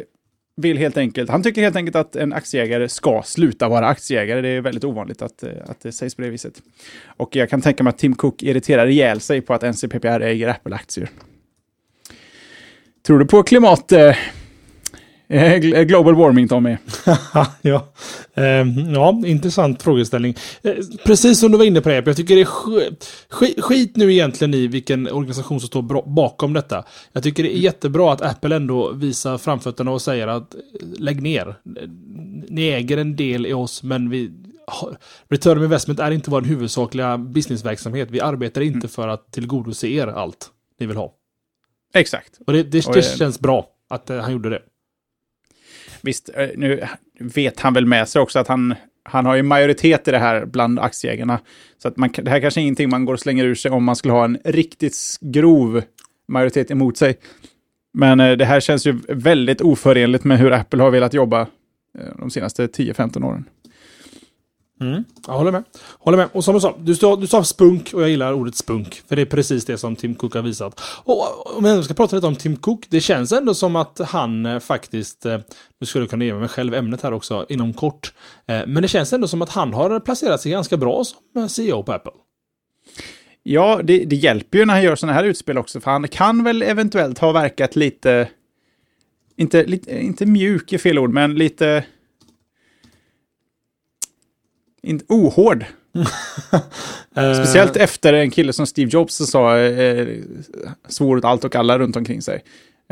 [0.56, 4.42] vill helt enkelt, han tycker helt enkelt att en aktieägare ska sluta vara aktieägare.
[4.42, 6.62] Det är väldigt ovanligt att, eh, att det sägs på det viset.
[7.06, 10.48] Och jag kan tänka mig att Tim Cook irriterar ihjäl sig på att NCPPR äger
[10.48, 11.10] Apple-aktier.
[13.06, 13.92] Tror du på klimat...
[13.92, 14.16] Eh,
[15.32, 16.78] Eh, eh global warming, Tommy?
[17.62, 17.88] ja.
[18.34, 20.36] Eh, ja, intressant frågeställning.
[20.62, 20.74] Eh,
[21.06, 24.68] precis som du var inne på det, jag tycker det är skit, nu egentligen i
[24.68, 26.86] vilken organisation som står bakom detta.
[27.14, 30.56] Jag tycker det är jättebra att Apple ändå visar framfötterna och säger att
[30.98, 31.56] lägg ner.
[32.50, 34.32] Ni äger en del i oss, men vi
[35.30, 38.12] Return of Investment är inte vår huvudsakliga businessverksamhet.
[38.12, 38.90] Vi arbetar inte mm.
[38.90, 41.14] för att tillgodose er allt ni vill ha.
[41.94, 42.40] Exakt.
[42.48, 44.62] Och det, det, det känns bra att han gjorde det.
[46.02, 46.88] Visst, eh, nu
[47.20, 50.46] vet han väl med sig också att han, han har ju majoritet i det här
[50.46, 51.40] bland aktieägarna.
[51.78, 53.84] Så att man, det här kanske är ingenting man går och slänger ur sig om
[53.84, 55.82] man skulle ha en riktigt grov
[56.28, 57.18] majoritet emot sig.
[57.94, 62.18] Men eh, det här känns ju väldigt oförenligt med hur Apple har velat jobba eh,
[62.20, 63.46] de senaste 10-15 åren.
[64.82, 65.64] Mm, jag håller med.
[66.00, 66.30] Håller med.
[66.34, 69.02] Och som du sa, du sa, du sa spunk och jag gillar ordet spunk.
[69.08, 70.82] För det är precis det som Tim Cook har visat.
[71.04, 74.46] Och om jag ska prata lite om Tim Cook, det känns ändå som att han
[74.46, 75.38] eh, faktiskt, eh,
[75.80, 78.14] nu skulle jag kunna ge mig själv ämnet här också inom kort.
[78.46, 81.84] Eh, men det känns ändå som att han har placerat sig ganska bra som CEO
[81.84, 82.12] på Apple.
[83.44, 86.44] Ja, det, det hjälper ju när han gör sådana här utspel också, för han kan
[86.44, 88.30] väl eventuellt ha verkat lite,
[89.36, 91.84] inte, lite, inte mjuk i fel ord, men lite
[94.82, 95.66] inte ohård.
[97.16, 97.34] Eh.
[97.34, 100.08] Speciellt efter en kille som Steve Jobs sa, eh,
[100.88, 102.44] svor åt allt och alla runt omkring sig.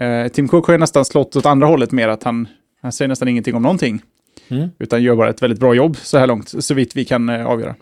[0.01, 2.47] Eh, Tim Cook har ju nästan slått åt andra hållet mer, att han,
[2.81, 4.01] han säger nästan ingenting om någonting.
[4.47, 4.69] Mm.
[4.79, 7.45] Utan gör bara ett väldigt bra jobb så här långt, så vitt vi kan eh,
[7.45, 7.75] avgöra.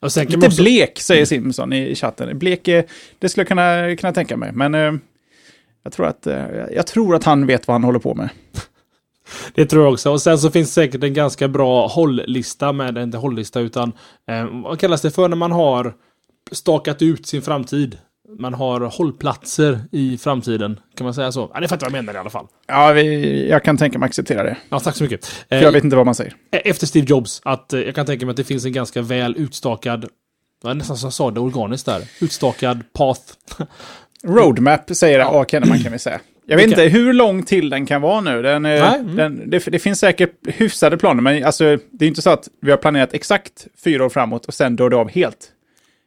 [0.00, 0.62] Och sen Lite också...
[0.62, 2.38] blek, säger Simson i, i chatten.
[2.38, 2.84] Blek, eh,
[3.18, 4.52] det skulle jag kunna, kunna tänka mig.
[4.52, 4.92] Men eh,
[5.82, 6.26] jag, tror att,
[6.72, 8.28] jag tror att han vet vad han håller på med.
[9.54, 10.10] Det tror jag också.
[10.10, 13.92] Och sen så finns det säkert en ganska bra hålllista med, inte hålllista utan
[14.28, 15.94] eh, vad kallas det för när man har
[16.52, 17.98] stakat ut sin framtid?
[18.38, 20.80] Man har hållplatser i framtiden.
[20.96, 21.50] Kan man säga så?
[21.54, 22.46] Ja, det fattar vad jag menar i alla fall.
[22.66, 24.56] Ja, vi, jag kan tänka mig acceptera det.
[24.68, 25.26] Ja, tack så mycket.
[25.26, 26.34] För jag vet inte vad man säger.
[26.52, 29.02] Eh, efter Steve Jobs, att eh, jag kan tänka mig att det finns en ganska
[29.02, 30.08] väl utstakad, det
[30.68, 33.22] var nästan så jag sa det organiskt där, utstakad path.
[34.24, 35.42] Roadmap säger ja.
[35.42, 35.44] A.
[35.48, 36.20] Kenneman kan vi säga.
[36.46, 38.42] Jag vet inte hur lång till den kan vara nu.
[38.42, 39.16] Den, mm.
[39.16, 42.70] den, det, det, finns säkert hyfsade planer, men alltså, det är inte så att vi
[42.70, 45.52] har planerat exakt fyra år framåt och sen dör det av helt.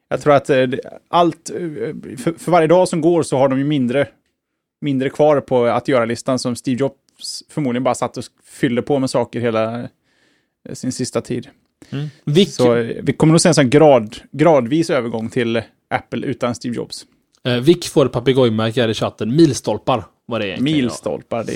[0.10, 0.67] Jag tror att eh,
[1.08, 1.58] allt, eh,
[2.17, 4.08] för, för, varje dag som går så har de ju mindre,
[4.82, 9.10] mindre kvar på att göra-listan som Steve Jobs förmodligen bara satt och fyllde på med
[9.10, 9.89] saker hela
[10.74, 11.48] sin sista tid.
[11.89, 12.08] Mm.
[12.24, 12.50] Vilk...
[12.50, 17.06] Så vi kommer nog se en sån grad, gradvis övergång till Apple utan Steve Jobs.
[17.43, 19.36] Eh, Vic får papegojmärke här i chatten.
[19.36, 20.57] Milstolpar vad det är.
[20.61, 21.53] Milstolpar, det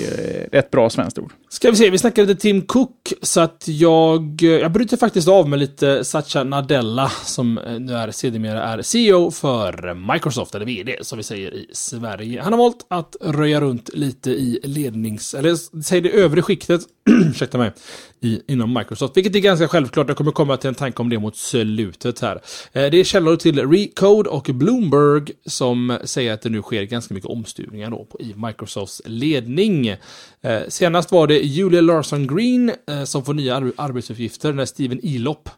[0.52, 1.32] är ett bra svenskt ord.
[1.52, 4.42] Ska vi se, vi snackade lite Tim Cook, så att jag...
[4.42, 9.94] Jag bryter faktiskt av med lite Satya Nadella, som nu är sedermera är CEO för
[10.12, 12.42] Microsoft, eller VD, som vi säger i Sverige.
[12.42, 15.34] Han har valt att röja runt lite i lednings...
[15.34, 17.72] Eller säg det övre skiktet, ursäkta mig,
[18.20, 19.16] i, inom Microsoft.
[19.16, 22.40] Vilket är ganska självklart, jag kommer komma till en tanke om det mot slutet här.
[22.72, 27.14] Eh, det är källor till Recode och Bloomberg som säger att det nu sker ganska
[27.14, 29.96] mycket omstuvningar då i Microsofts ledning.
[30.42, 35.48] Eh, senast var det Julia Larsson Green eh, som får nya arbetsuppgifter när Steven Elop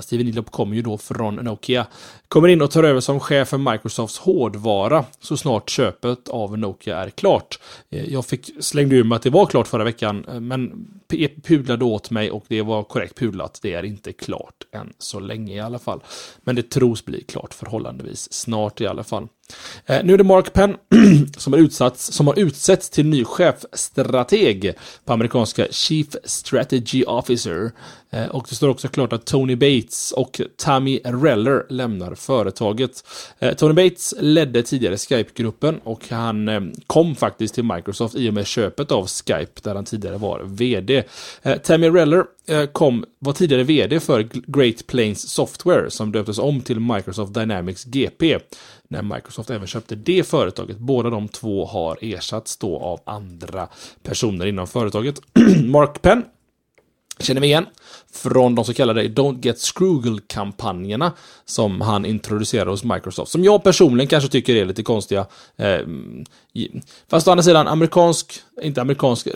[0.00, 1.86] Steven Elop kommer ju då från Nokia.
[2.28, 6.96] Kommer in och tar över som chef för Microsofts hårdvara så snart köpet av Nokia
[6.96, 7.58] är klart.
[7.90, 10.86] Eh, jag fick slängde ur mig att det var klart förra veckan, men
[11.42, 13.58] pudlade åt mig och det var korrekt pudlat.
[13.62, 16.02] Det är inte klart än så länge i alla fall.
[16.44, 19.28] Men det tros bli klart förhållandevis snart i alla fall.
[19.86, 20.76] Eh, nu är det Mark Penn
[21.36, 27.70] som, har utsatts, som har utsetts till ny chefstrateg på amerikanska Chief Strategy Officer.
[28.10, 33.04] Eh, och det står också klart att Tony Bates och Tammy Reller lämnar företaget.
[33.38, 38.46] Eh, Tony Bates ledde tidigare Skype-gruppen och han kom faktiskt till Microsoft i och med
[38.46, 41.02] köpet av Skype där han tidigare var VD.
[41.62, 42.24] Tammy Reller
[42.72, 48.38] kom, var tidigare VD för Great Plains Software som döptes om till Microsoft Dynamics GP
[48.90, 50.78] när Microsoft även köpte det företaget.
[50.78, 53.68] Båda de två har ersatts då av andra
[54.02, 55.20] personer inom företaget.
[55.64, 56.24] Mark Penn
[57.20, 57.66] känner vi igen
[58.12, 61.12] från de så kallade Don't Get Scroogle-kampanjerna
[61.44, 63.32] som han introducerade hos Microsoft.
[63.32, 65.26] Som jag personligen kanske tycker är lite konstiga.
[65.56, 65.78] Eh,
[67.10, 69.28] fast å andra sidan, amerikansk, inte amerikansk,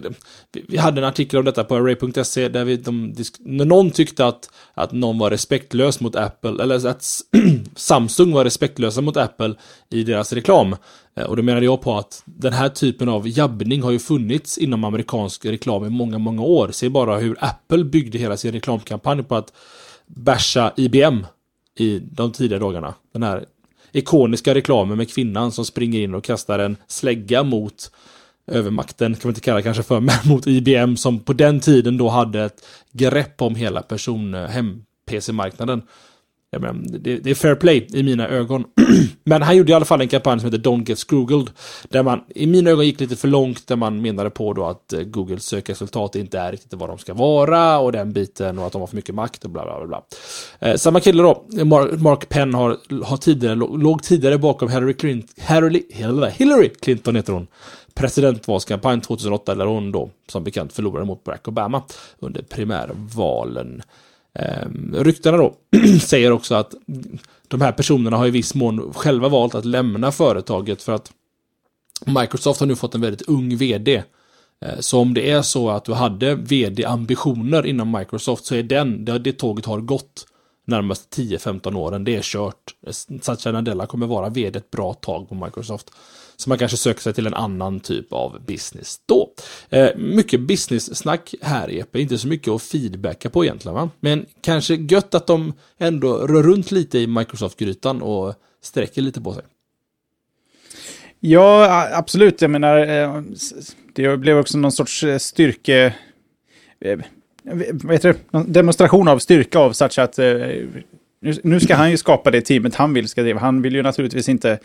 [0.52, 4.50] vi hade en artikel om detta på array.se där vi, de, när någon tyckte att,
[4.74, 7.04] att någon var respektlös mot Apple, eller att
[7.76, 9.54] Samsung var respektlösa mot Apple
[9.90, 10.76] i deras reklam.
[11.16, 14.58] Eh, och då menade jag på att den här typen av jabbning har ju funnits
[14.58, 16.68] inom amerikansk reklam i många, många år.
[16.72, 19.52] Se bara hur Apple byggde hela sin reklamkampanj på att
[20.06, 21.26] basha IBM
[21.78, 22.94] i de tidiga dagarna.
[23.12, 23.44] Den här
[23.92, 27.90] ikoniska reklamen med kvinnan som springer in och kastar en slägga mot
[28.46, 31.96] övermakten, kan man inte kalla det kanske för, men mot IBM som på den tiden
[31.96, 35.82] då hade ett grepp om hela person eh, hem-PC-marknaden.
[36.58, 38.64] Menar, det, det, är fair play i mina ögon.
[39.24, 41.50] Men han gjorde i alla fall en kampanj som heter Don't Get Googled.
[41.88, 43.66] Där man i mina ögon gick lite för långt.
[43.66, 47.14] Där man menade på då att eh, Googles sökresultat inte är riktigt vad de ska
[47.14, 47.78] vara.
[47.78, 50.02] Och den biten och att de har för mycket makt och bla bla bla.
[50.58, 51.44] Eh, samma kille då,
[51.98, 55.28] Mark Penn har, har tidigare, låg tidigare bakom Hillary Clinton.
[55.36, 55.82] Hillary,
[56.36, 57.46] Hillary Clinton heter hon
[57.94, 61.82] presidentvalskampanj 2008 där hon då som bekant förlorade mot Barack Obama
[62.18, 63.82] under primärvalen.
[64.34, 65.54] Eh, ryktena då
[66.00, 66.74] säger också att
[67.48, 71.12] de här personerna har i viss mån själva valt att lämna företaget för att
[72.06, 74.02] Microsoft har nu fått en väldigt ung vd.
[74.60, 79.04] Ehm, så om det är så att du hade vd-ambitioner inom Microsoft så är den,
[79.04, 80.26] det, det tåget har gått
[80.64, 82.74] närmaste 10-15 åren, det är kört.
[83.22, 85.90] Satya Nadella kommer vara vd ett bra tag på Microsoft.
[86.36, 89.32] Så man kanske söker sig till en annan typ av business då.
[89.70, 93.90] Eh, mycket business-snack här Jeppe, inte så mycket att feedbacka på egentligen va?
[94.00, 99.34] Men kanske gött att de ändå rör runt lite i Microsoft-grytan och sträcker lite på
[99.34, 99.42] sig.
[101.20, 102.42] Ja, absolut.
[102.42, 103.22] Jag menar, eh,
[103.94, 105.94] det blev också någon sorts eh, styrke...
[106.80, 106.98] Eh,
[107.50, 108.44] Eh, heter det?
[108.46, 110.18] demonstration av styrka av Satch att
[111.42, 113.40] nu ska han ju skapa det teamet han vill ska driva.
[113.40, 114.58] Han vill ju naturligtvis inte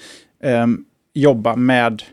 [0.43, 2.03] um, jobba med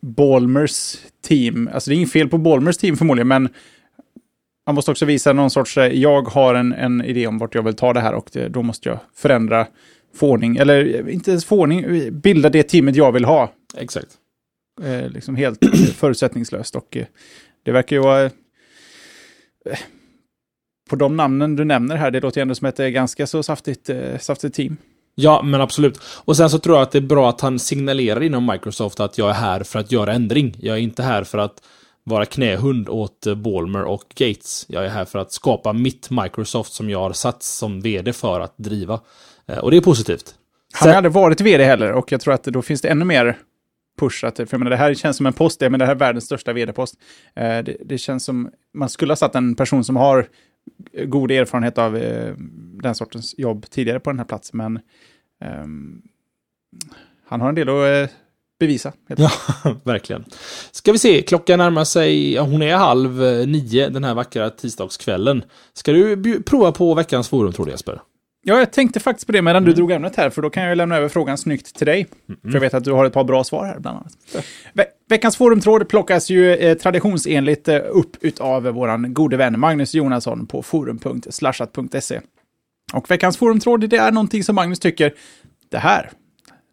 [0.00, 1.70] Balmers team.
[1.72, 3.48] Alltså det är inget fel på Balmers team förmodligen, men
[4.66, 7.62] man måste också visa någon sorts, eh, jag har en, en idé om vart jag
[7.62, 9.66] vill ta det här och det, då måste jag förändra
[10.14, 11.84] förordning, eller eh, inte ens förordning,
[12.20, 13.52] bilda det teamet jag vill ha.
[13.76, 14.08] Exakt.
[14.82, 15.58] Eh, liksom helt
[15.94, 17.06] förutsättningslöst och eh,
[17.62, 18.30] det verkar ju vara...
[19.66, 19.78] Eh,
[20.90, 23.88] på de namnen du nämner här, det låter ju ändå som ett ganska så saftigt,
[23.88, 24.76] eh, saftigt team.
[25.14, 26.00] Ja, men absolut.
[26.24, 29.18] Och sen så tror jag att det är bra att han signalerar inom Microsoft att
[29.18, 30.56] jag är här för att göra ändring.
[30.60, 31.62] Jag är inte här för att
[32.04, 34.66] vara knähund åt Balmer och Gates.
[34.68, 38.40] Jag är här för att skapa mitt Microsoft som jag har satt som vd för
[38.40, 39.00] att driva.
[39.46, 40.34] Eh, och det är positivt.
[40.74, 43.38] Han har aldrig varit vd heller och jag tror att då finns det ännu mer
[43.96, 46.24] pushat för jag menar, det här känns som en post, men det här är världens
[46.24, 46.94] största vd-post.
[47.34, 50.28] Eh, det, det, känns som, man skulle ha satt en person som har
[51.04, 52.34] god erfarenhet av eh,
[52.82, 54.76] den sortens jobb tidigare på den här platsen, men
[55.40, 55.66] eh,
[57.26, 58.16] han har en del att eh,
[58.58, 58.92] bevisa.
[59.16, 59.30] Ja,
[59.84, 60.24] verkligen.
[60.70, 64.50] Ska vi se, klockan närmar sig, ja hon är halv eh, nio den här vackra
[64.50, 65.44] tisdagskvällen.
[65.72, 68.00] Ska du prova på veckans forum tror du Jesper?
[68.48, 69.70] Ja, jag tänkte faktiskt på det medan mm.
[69.70, 72.06] du drog ämnet här, för då kan jag lämna över frågan snyggt till dig.
[72.28, 72.40] Mm.
[72.42, 74.16] För jag vet att du har ett par bra svar här, bland annat.
[74.72, 80.46] Ve veckans forumtråd plockas ju eh, traditionsenligt eh, upp av vår gode vän Magnus Jonasson
[80.46, 82.20] på forum.slashat.se.
[82.92, 85.14] Och veckans forumtråd, det är någonting som Magnus tycker,
[85.70, 86.10] det här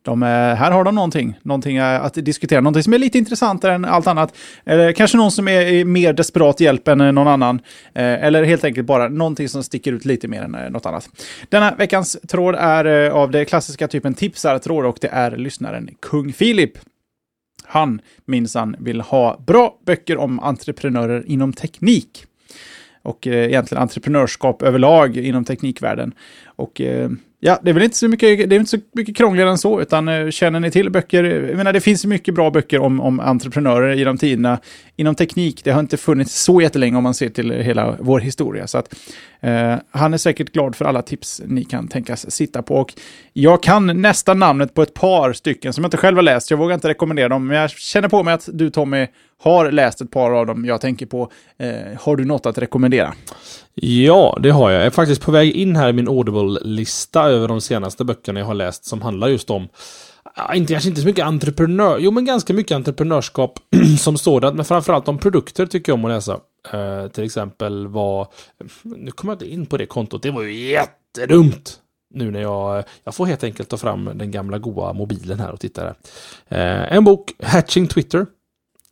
[0.04, 4.08] de, här har de någonting, någonting att diskutera, någonting som är lite intressantare än allt
[4.08, 4.38] annat.
[4.66, 7.60] Eller kanske någon som är mer desperat hjälp än någon annan.
[7.94, 11.10] Eh, eller helt enkelt bara någonting som sticker ut lite mer än eh, något annat.
[11.50, 16.34] Denna veckans tråd är eh, av det klassiska typen tipsartråd och det är lyssnaren Kung
[16.34, 16.72] Filip.
[17.66, 22.26] Han minsann vill ha bra böcker om entreprenörer inom teknik.
[23.02, 26.13] Och egentligen entreprenörskap överlag inom teknikvärlden.
[26.46, 26.82] Och
[27.46, 29.82] Ja, det är väl inte så mycket, det är inte så mycket krångligare än så,
[29.82, 33.20] utan eh, känner ni till böcker, jag menar det finns mycket bra böcker om, om
[33.20, 34.60] entreprenörer genom tiderna.
[34.96, 38.68] Inom teknik, det har inte funnits så jättelänge om man ser till hela vår historia.
[38.68, 38.96] Så att,
[39.42, 42.76] eh, han är säkert glad för alla tips ni kan tänkas sitta på.
[42.76, 42.94] Och
[43.34, 46.58] jag kan nästan namnet på ett par stycken som jag inte själv har läst, jag
[46.58, 49.08] vågar inte rekommendera dem, men jag känner på mig att du Tommy
[49.44, 51.32] har läst ett par av dem jag tänker på.
[51.58, 53.14] Eh, har du något att rekommendera?
[53.74, 54.80] Ja, det har jag.
[54.80, 58.48] Jag är faktiskt på väg in här i min Audible-lista över de senaste böckerna jag
[58.48, 59.68] har läst som handlar just om
[60.54, 63.60] inte, kanske inte så mycket entreprenör, jo men ganska mycket entreprenörskap
[64.00, 66.40] som sådant, men framförallt om produkter tycker jag om att läsa.
[66.74, 68.28] Uh, till exempel vad,
[68.84, 71.80] nu kommer jag inte in på det kontot, det var ju jättedumt.
[72.14, 75.60] Nu när jag, jag får helt enkelt ta fram den gamla goa mobilen här och
[75.60, 75.96] titta där.
[76.52, 78.26] Uh, en bok, Hatching Twitter,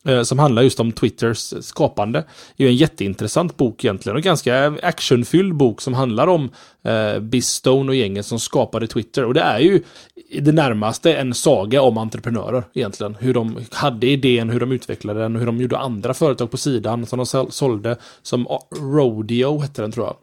[0.05, 2.23] Eh, som handlar just om Twitters skapande.
[2.57, 6.49] Det är en jätteintressant bok egentligen och ganska actionfylld bok som handlar om
[6.83, 9.25] eh, Bistone och gänget som skapade Twitter.
[9.25, 9.83] Och det är ju
[10.29, 13.15] i det närmaste en saga om entreprenörer egentligen.
[13.19, 17.05] Hur de hade idén, hur de utvecklade den, hur de gjorde andra företag på sidan
[17.05, 17.97] som de sålde.
[18.21, 20.15] Som Rodeo hette den tror jag.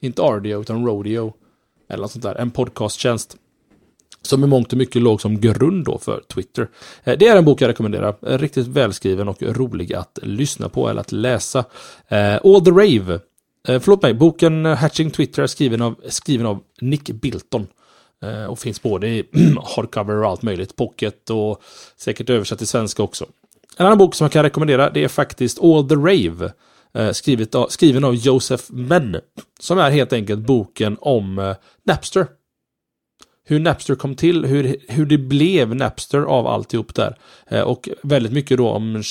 [0.00, 1.32] Inte Ardeo utan Rodeo.
[1.88, 2.34] Eller något sånt där.
[2.34, 3.36] En podcasttjänst.
[4.26, 6.68] Som i mångt och mycket låg som grund då för Twitter.
[7.04, 8.16] Eh, det är en bok jag rekommenderar.
[8.26, 11.64] Eh, riktigt välskriven och rolig att lyssna på eller att läsa.
[12.08, 13.20] Eh, All the Rave.
[13.66, 17.66] Förlåt mig, boken Hatching Twitter är skriven av, skriven av Nick Bilton.
[18.48, 19.24] Och finns både i
[19.76, 20.76] hardcover och allt möjligt.
[20.76, 21.62] Pocket och
[21.96, 23.26] säkert översatt till svenska också.
[23.76, 26.52] En annan bok som jag kan rekommendera det är faktiskt All the Rave.
[27.12, 29.16] Skrivet av, skriven av Joseph Menn.
[29.60, 31.54] Som är helt enkelt boken om
[31.86, 32.26] Napster.
[33.44, 37.18] Hur Napster kom till, hur, hur det blev Napster av alltihop där.
[37.46, 38.96] Eh, och väldigt mycket då om...
[38.96, 39.02] Eh,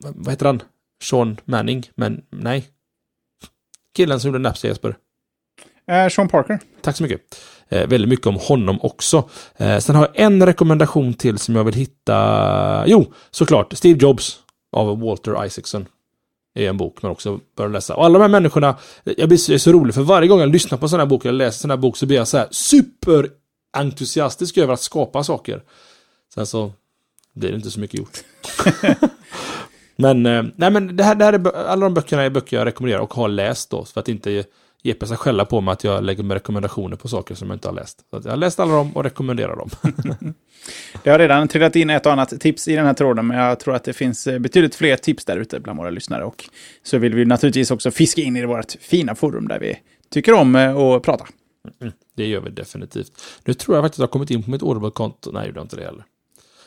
[0.00, 0.62] vad heter han?
[1.04, 1.90] Sean Manning?
[1.94, 2.68] Men nej.
[3.96, 4.96] Killen som gjorde Napster Jesper.
[5.90, 6.58] Eh, Sean Parker.
[6.82, 7.20] Tack så mycket.
[7.68, 9.28] Eh, väldigt mycket om honom också.
[9.56, 12.84] Eh, sen har jag en rekommendation till som jag vill hitta.
[12.86, 13.72] Jo, såklart.
[13.72, 14.38] Steve Jobs
[14.72, 15.86] av Walter Isaacson.
[16.56, 17.94] Är en bok man också bör läsa.
[17.94, 20.40] Och alla de här människorna, jag blir så, jag är så rolig för varje gång
[20.40, 22.38] jag lyssnar på sån här bok eller läser sån här bok så blir jag så
[22.38, 25.62] här superentusiastisk över att skapa saker.
[26.34, 26.72] Sen så
[27.34, 28.24] blir det inte så mycket gjort.
[29.96, 32.66] men, eh, nej men det här, det här är, alla de böckerna är böcker jag
[32.66, 33.84] rekommenderar och har läst då.
[33.84, 34.44] För att inte
[34.82, 37.68] Jeppe ska skälla på mig att jag lägger med rekommendationer på saker som jag inte
[37.68, 38.00] har läst.
[38.10, 39.70] Så jag har läst alla dem och rekommenderar dem.
[41.02, 43.60] Det har redan trillat in ett och annat tips i den här tråden, men jag
[43.60, 46.24] tror att det finns eh, betydligt fler tips där ute bland våra lyssnare.
[46.24, 46.44] Och
[46.82, 49.78] så vill vi naturligtvis också fiska in i vårt fina forum där vi
[50.10, 51.26] tycker om eh, att prata.
[52.16, 53.12] Det gör vi definitivt.
[53.44, 55.30] Nu tror jag faktiskt att jag har kommit in på mitt Audible-konto.
[55.32, 56.04] Nej, det jag inte det heller.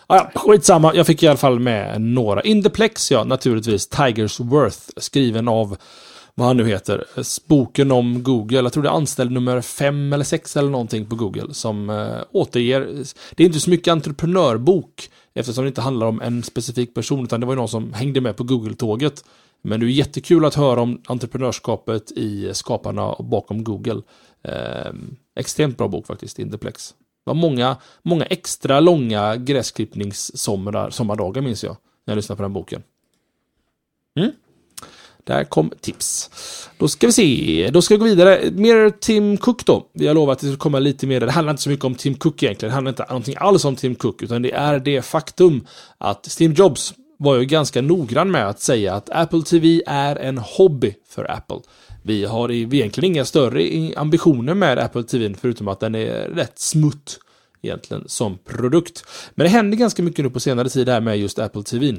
[0.07, 2.41] Ah, ja, skitsamma, jag fick i alla fall med några.
[2.41, 3.87] In the Plex, ja, naturligtvis.
[3.87, 5.77] Tigers Worth, skriven av
[6.39, 8.61] vad han nu heter, eh, boken om Google.
[8.61, 12.17] Jag tror det är anställd nummer fem eller sex eller någonting på Google som eh,
[12.31, 12.79] återger.
[13.35, 17.39] Det är inte så mycket entreprenörbok eftersom det inte handlar om en specifik person utan
[17.39, 19.23] det var ju någon som hängde med på Google-tåget.
[19.61, 24.01] Men det är jättekul att höra om entreprenörskapet i skaparna bakom Google.
[24.43, 24.91] Eh,
[25.35, 26.89] extremt bra bok faktiskt, Indeplex.
[26.89, 32.83] Det var många, många extra långa gräsklippningssommardagar minns jag, när jag lyssnade på den boken.
[34.19, 34.31] Mm.
[35.29, 36.29] Där kom tips.
[36.77, 38.51] Då ska vi se, då ska vi gå vidare.
[38.51, 39.85] Mer Tim Cook då.
[39.93, 41.19] Vi har lovat att det ska komma lite mer.
[41.19, 42.69] Det handlar inte så mycket om Tim Cook egentligen.
[42.69, 45.67] Det handlar inte någonting alls om Tim Cook, utan det är det faktum
[45.97, 50.37] att Steve Jobs var ju ganska noggrann med att säga att Apple TV är en
[50.37, 51.59] hobby för Apple.
[52.03, 57.19] Vi har egentligen inga större ambitioner med Apple TV förutom att den är rätt smutt
[57.61, 59.05] egentligen som produkt.
[59.35, 61.95] Men det händer ganska mycket nu på senare tid här med just Apple TV.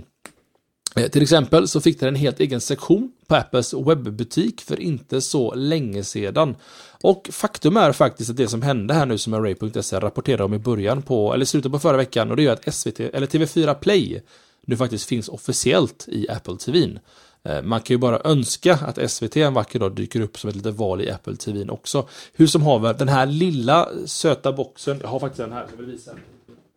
[0.97, 5.21] Eh, till exempel så fick den en helt egen sektion på Apples webbutik för inte
[5.21, 6.57] så länge sedan.
[7.03, 10.59] Och faktum är faktiskt att det som hände här nu som Array.se rapporterade om i
[10.59, 14.23] början på, eller slutet på förra veckan, och det är att SVT, eller TV4 Play,
[14.67, 16.99] nu faktiskt finns officiellt i Apple TV.
[17.43, 20.57] Eh, man kan ju bara önska att SVT en vacker dag dyker upp som ett
[20.57, 22.09] litet val i Apple TV också.
[22.33, 25.87] Hur som haver, den här lilla söta boxen, jag har faktiskt den här, jag vill
[25.87, 26.21] visa den.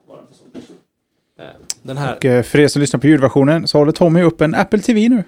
[0.08, 0.83] Bara för sånt.
[1.40, 1.46] Eh,
[1.82, 4.56] Den här, Och eh, för er som lyssnar på ljudversionen så håller Tommy upp en
[4.56, 5.24] Apple TV nu.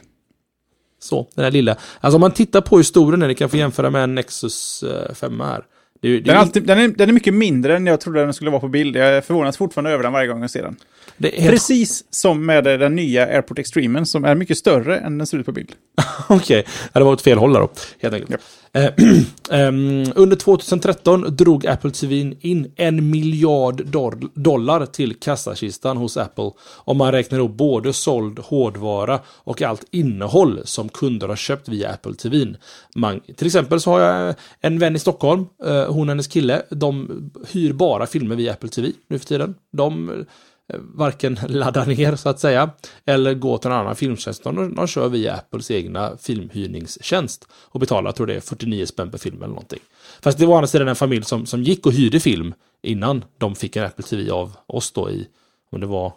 [1.00, 1.78] Så, den här lilla.
[2.00, 4.16] Alltså om man tittar på hur stor den är, ni kan få jämföra med en
[4.16, 5.64] Nexus eh, 5 här.
[6.02, 8.34] Det det Den är, alltid, den, är, den är mycket mindre än jag trodde den
[8.34, 8.96] skulle vara på bild.
[8.96, 10.76] Jag förvånas fortfarande över den varje gång jag ser den.
[11.18, 15.28] helt Precis som med eh, den nya AirPort Extremen som är mycket större än den
[15.28, 15.72] ser ut på bild.
[16.30, 18.32] Okej, ja, det var åt fel håll där då, helt enkelt.
[18.32, 18.42] Eh, ehm,
[18.76, 18.92] Eh,
[19.52, 23.86] ehm, under 2013 drog Apple TV in en miljard
[24.34, 26.52] dollar till kassakistan hos Apple.
[26.76, 31.90] Om man räknar upp både såld hårdvara och allt innehåll som kunder har köpt via
[31.90, 32.56] Apple TV.
[32.96, 36.28] Man, till exempel så har jag eh, en vän i Stockholm, eh, hon och hennes
[36.28, 37.10] kille, de
[37.52, 39.56] hyr bara filmer via Apple TV nu för tiden.
[39.72, 40.26] De
[40.74, 42.70] varken ladda ner så att säga
[43.06, 44.44] eller gå till en annan filmtjänst.
[44.44, 49.12] De, de kör via Apples egna filmhyrningstjänst och betalar, jag tror det är 49 spänn
[49.12, 49.80] per film eller någonting.
[50.22, 52.54] Fast det var å andra sidan en familj som, som gick och hyrde film
[52.84, 55.28] innan de fick en Apple TV av oss då i,
[55.72, 56.14] om det var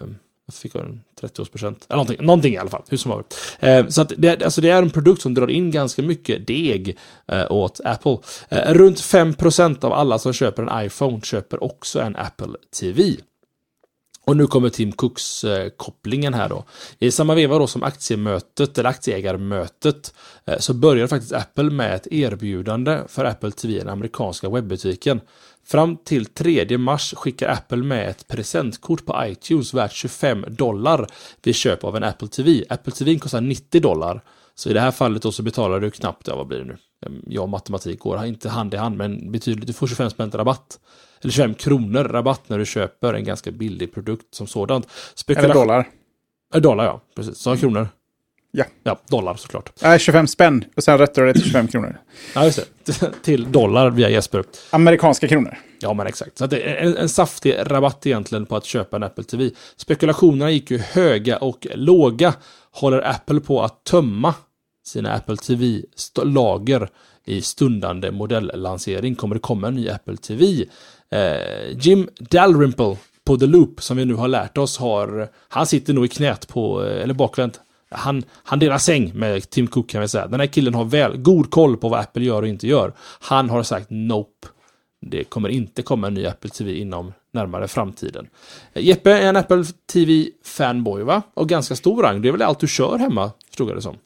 [0.00, 0.16] um,
[0.46, 1.86] jag fick en 30-årspresent.
[1.88, 2.82] Eller någonting, någonting i alla fall.
[2.88, 3.34] Hur som helst.
[3.60, 6.98] Eh, så att det, alltså det är en produkt som drar in ganska mycket deg
[7.26, 8.18] eh, åt Apple.
[8.48, 13.16] Eh, runt 5% av alla som köper en iPhone köper också en Apple TV.
[14.26, 16.64] Och nu kommer Tim Cooks eh, kopplingen här då.
[16.98, 20.14] I samma veva då som aktiemötet, eller aktieägarmötet,
[20.44, 25.20] eh, så börjar faktiskt Apple med ett erbjudande för Apple TV, den amerikanska webbutiken.
[25.66, 31.06] Fram till 3 mars skickar Apple med ett presentkort på iTunes värt 25 dollar
[31.42, 32.64] vid köp av en Apple TV.
[32.68, 34.22] Apple TV kostar 90 dollar.
[34.54, 36.76] Så i det här fallet då så betalar du knappt, ja vad blir det nu?
[37.26, 40.78] Jag och matematik går inte hand i hand, men betydligt, du får 25 spänn rabatt.
[41.22, 44.88] Eller 25 kronor rabatt när du köper en ganska billig produkt som sådant.
[45.14, 45.88] Spekula- Eller dollar.
[46.54, 47.38] Eh, dollar ja, precis.
[47.38, 47.88] Så kronor.
[48.56, 48.64] Ja.
[48.82, 49.72] Ja, dollar såklart.
[49.82, 50.64] Nej, 25 spänn.
[50.76, 51.98] Och sen rättar du det till 25 kronor.
[52.34, 52.92] Ja, just det.
[53.22, 54.44] Till dollar via Jesper.
[54.70, 55.58] Amerikanska kronor.
[55.80, 56.38] Ja, men exakt.
[56.38, 59.50] Så det är en, en saftig rabatt egentligen på att köpa en Apple TV.
[59.76, 62.34] Spekulationerna gick ju höga och låga.
[62.70, 64.34] Håller Apple på att tömma
[64.84, 66.88] sina Apple TV-lager
[67.24, 69.14] i stundande modellansering.
[69.14, 70.66] Kommer det komma en ny Apple TV?
[71.10, 75.92] Eh, Jim Dalrymple på The Loop som vi nu har lärt oss har, han sitter
[75.92, 77.60] nog i knät på, eh, eller bakvänt,
[77.90, 80.26] han, han delar säng med Tim Cook kan vi säga.
[80.26, 82.92] Den här killen har väl, god koll på vad Apple gör och inte gör.
[83.20, 84.48] Han har sagt nope.
[85.00, 88.26] Det kommer inte komma en ny Apple TV inom närmare framtiden.
[88.72, 91.22] Eh, Jeppe är en Apple TV-fanboy va?
[91.34, 92.22] Och ganska stor rang.
[92.22, 93.96] Det är väl allt du kör hemma, förstod jag det som.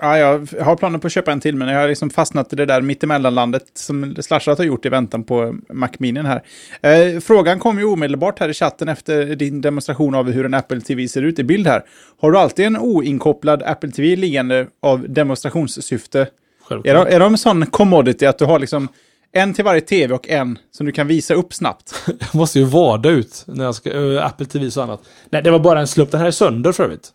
[0.00, 2.56] Ja, jag har planer på att köpa en till, men jag har liksom fastnat i
[2.56, 6.42] det där mittemellanlandet som Slashat har gjort i väntan på Mac Mini här.
[6.80, 10.80] Eh, frågan kom ju omedelbart här i chatten efter din demonstration av hur en Apple
[10.80, 11.82] TV ser ut i bild här.
[12.20, 16.28] Har du alltid en oinkopplad Apple TV liggande av demonstrationssyfte?
[16.68, 16.86] Självklart.
[16.86, 18.88] Är de, är de en sån commodity att du har liksom
[19.32, 21.94] en till varje tv och en som du kan visa upp snabbt.
[22.06, 25.00] jag måste ju vada ut när jag ska, uh, Apple TV och annat.
[25.30, 26.10] Nej, det var bara en slump.
[26.10, 27.10] Den här är sönder för övrigt.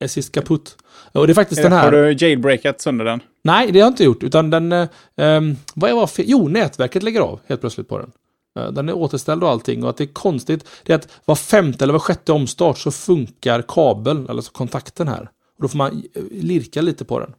[0.00, 0.76] Är sist kaputt.
[1.12, 1.84] Och det är faktiskt den här...
[1.84, 3.20] Har du jailbreakat sönder den?
[3.44, 4.22] Nej, det har jag inte gjort.
[4.22, 4.72] Utan den...
[5.16, 6.24] Um, vad var fel?
[6.28, 8.12] Jo, nätverket lägger av helt plötsligt på den.
[8.58, 9.84] Uh, den är återställd och allting.
[9.84, 12.90] Och att det är konstigt, det är att var femte eller var sjätte omstart så
[12.90, 15.30] funkar kabeln, eller så kontakten här.
[15.56, 17.34] Och då får man lirka lite på den.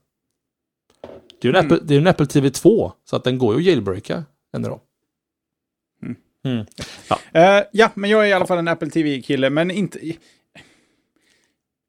[1.41, 1.73] Det är ju en, mm.
[1.73, 4.23] Apple, det är en Apple TV 2, så att den går ju att jailbreaka
[4.55, 4.79] än idag.
[6.03, 6.15] Mm.
[6.45, 6.65] Mm.
[7.09, 7.59] Ja.
[7.59, 9.99] Uh, ja, men jag är i alla fall en Apple TV-kille, men inte...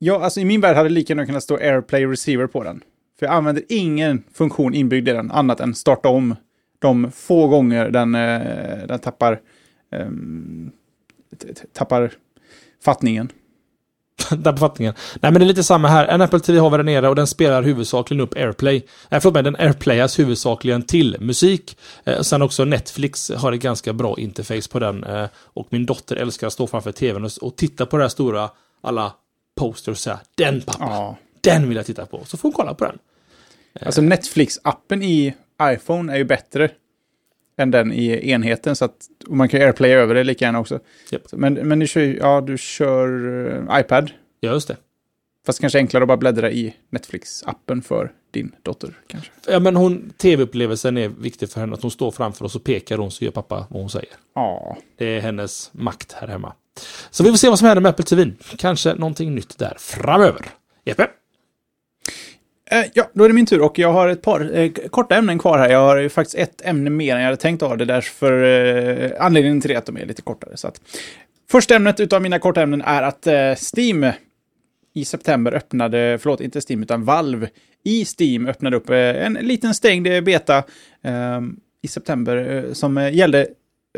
[0.05, 2.83] Ja, alltså i min värld hade det lika gärna kunnat stå AirPlay Receiver på den.
[3.19, 6.37] För jag använder ingen funktion inbyggd i den, annat än starta om
[6.79, 9.41] de få gånger den, eh, den tappar,
[9.91, 10.71] um,
[11.73, 12.13] tappar
[12.85, 13.29] fattningen.
[14.31, 14.95] där fattningen.
[15.21, 16.07] Nej men det är lite samma här.
[16.07, 18.83] En Apple TV har vi där nere och den spelar huvudsakligen upp AirPlay.
[19.09, 21.79] Nej förlåt mig, den AirPlayas huvudsakligen till musik.
[22.05, 25.05] Eh, sen också Netflix har ett ganska bra interface på den.
[25.05, 28.09] Eh, och min dotter älskar att stå framför TVn och, och titta på det här
[28.09, 28.51] stora,
[28.81, 29.13] alla
[29.55, 31.17] posters och säga den pappa, ja.
[31.41, 32.25] den vill jag titta på.
[32.25, 32.99] Så får hon kolla på den.
[33.81, 36.71] Alltså Netflix-appen i iPhone är ju bättre
[37.57, 38.77] än den i enheten.
[38.77, 40.81] Så att man kan airplaya över det lika gärna också.
[41.13, 41.23] Yep.
[41.33, 44.11] Men, men du kör, ja, du kör uh, iPad.
[44.41, 44.77] Ja, just det.
[45.47, 49.31] Fast kanske enklare att bara bläddra i Netflix-appen för din dotter kanske.
[49.49, 51.75] Ja, men hon, tv-upplevelsen är viktig för henne.
[51.75, 54.11] Att hon står framför oss och pekar och så gör pappa vad hon säger.
[54.35, 54.77] Ja.
[54.97, 56.53] Det är hennes makt här hemma.
[57.11, 58.31] Så vi får se vad som händer med Apple TV.
[58.57, 60.47] Kanske någonting nytt där framöver.
[60.85, 61.09] Jeppe?
[62.71, 65.39] Eh, ja, då är det min tur och jag har ett par eh, korta ämnen
[65.39, 65.71] kvar här.
[65.71, 67.77] Jag har faktiskt ett ämne mer än jag hade tänkt ha.
[67.77, 70.57] Det där därför eh, anledningen till det att de är lite kortare.
[70.57, 70.81] Så att,
[71.51, 74.07] första ämnet utav mina korta ämnen är att eh, Steam
[74.95, 77.49] i september öppnade, förlåt inte Steam utan Valve
[77.85, 80.65] i Steam öppnade upp eh, en liten stängd beta
[81.03, 83.47] ehm, i september eh, som eh, gällde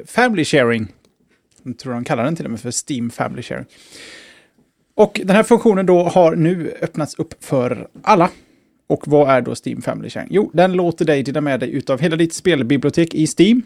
[0.06, 0.92] Family Sharing.
[1.64, 3.66] Jag tror de kallar den till och med för Steam Family Sharing.
[4.94, 8.30] Och den här funktionen då har nu öppnats upp för alla.
[8.86, 10.28] Och vad är då Steam Family Sharing?
[10.30, 13.62] Jo, den låter dig dela med dig utav hela ditt spelbibliotek i Steam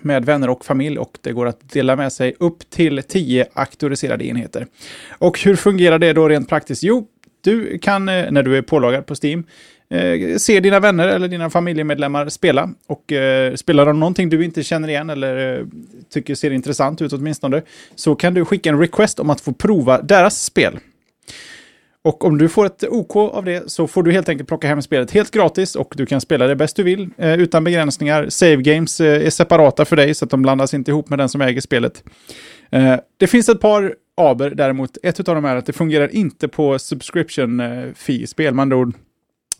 [0.00, 4.26] med vänner och familj och det går att dela med sig upp till 10 auktoriserade
[4.26, 4.66] enheter.
[5.08, 6.82] Och hur fungerar det då rent praktiskt?
[6.82, 7.06] Jo,
[7.40, 9.44] du kan eh, när du är pålagad på Steam
[9.90, 12.70] eh, se dina vänner eller dina familjemedlemmar spela.
[12.86, 15.66] Och eh, spelar de någonting du inte känner igen eller eh,
[16.12, 17.62] tycker ser intressant ut åtminstone
[17.94, 20.78] så kan du skicka en request om att få prova deras spel.
[22.02, 24.82] Och om du får ett OK av det så får du helt enkelt plocka hem
[24.82, 28.28] spelet helt gratis och du kan spela det bäst du vill eh, utan begränsningar.
[28.28, 31.28] Save games eh, är separata för dig så att de blandas inte ihop med den
[31.28, 32.04] som äger spelet.
[32.70, 34.98] Eh, det finns ett par aber däremot.
[35.02, 38.54] Ett av dem är att det fungerar inte på subscription eh, fee-spel.
[38.54, 38.94] Man ord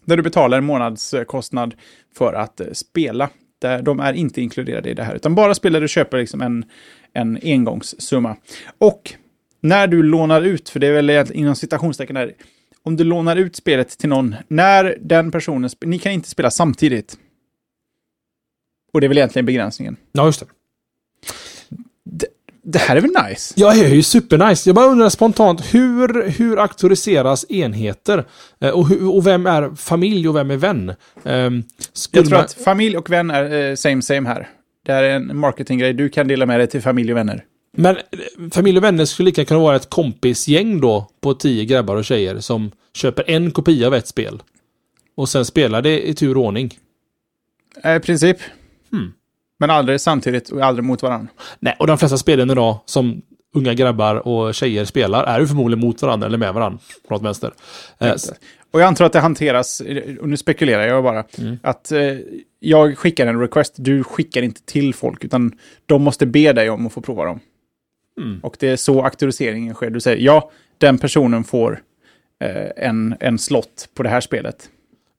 [0.09, 1.75] där du betalar en månadskostnad
[2.15, 3.31] för att eh, spela.
[3.61, 6.41] Där de är inte inkluderade i det här, utan bara spel där du köper liksom
[6.41, 6.65] en,
[7.13, 8.37] en engångssumma.
[8.79, 9.15] Och
[9.61, 12.35] när du lånar ut, för det är väl inom citationstecken där,
[12.83, 17.19] om du lånar ut spelet till någon, när den personen, ni kan inte spela samtidigt.
[18.93, 19.97] Och det är väl egentligen begränsningen.
[20.13, 20.47] Ja, just det
[22.73, 22.79] det.
[22.79, 23.55] Här är väl nice?
[23.57, 24.69] Ja, det är ju supernice.
[24.69, 28.25] Jag bara undrar spontant, hur, hur auktoriseras enheter?
[28.61, 30.93] Eh, och, hur, och vem är familj och vem är vän?
[31.23, 31.65] Um,
[32.13, 32.45] jag tror man...
[32.45, 34.49] att familj och vän är uh, same same här.
[34.87, 35.93] Det här är en marketinggrej.
[35.93, 37.45] Du kan dela med dig till familj och vänner.
[37.77, 38.03] Men eh,
[38.53, 42.41] familj och vänner skulle lika kunna vara ett kompisgäng då på tio grabbar och tjejer
[42.41, 44.43] som köper en kopia av ett spel.
[45.17, 46.79] Och sen spelar det i tur och ordning.
[47.85, 48.37] Eh, I princip.
[48.91, 49.13] Hmm.
[49.59, 51.29] Men aldrig samtidigt och aldrig mot varandra.
[51.59, 53.23] Nej, och de flesta spelen idag som
[53.55, 56.79] unga grabbar och tjejer spelar är ju förmodligen mot varandra eller med varandra.
[57.09, 57.53] På något vänster.
[57.99, 58.15] Eh,
[58.71, 59.83] och jag antar att det hanteras,
[60.21, 61.59] och nu spekulerar jag bara, mm.
[61.63, 62.17] att eh,
[62.61, 65.53] jag skickar en request, du skickar inte till folk, utan
[65.87, 67.41] de måste be dig om att få prova dem.
[68.21, 68.41] Mm.
[68.43, 69.91] Och det är så auktoriseringen sker.
[69.91, 71.83] Du säger ja, den personen får
[72.45, 74.71] eh, en, en slott på det här spelet.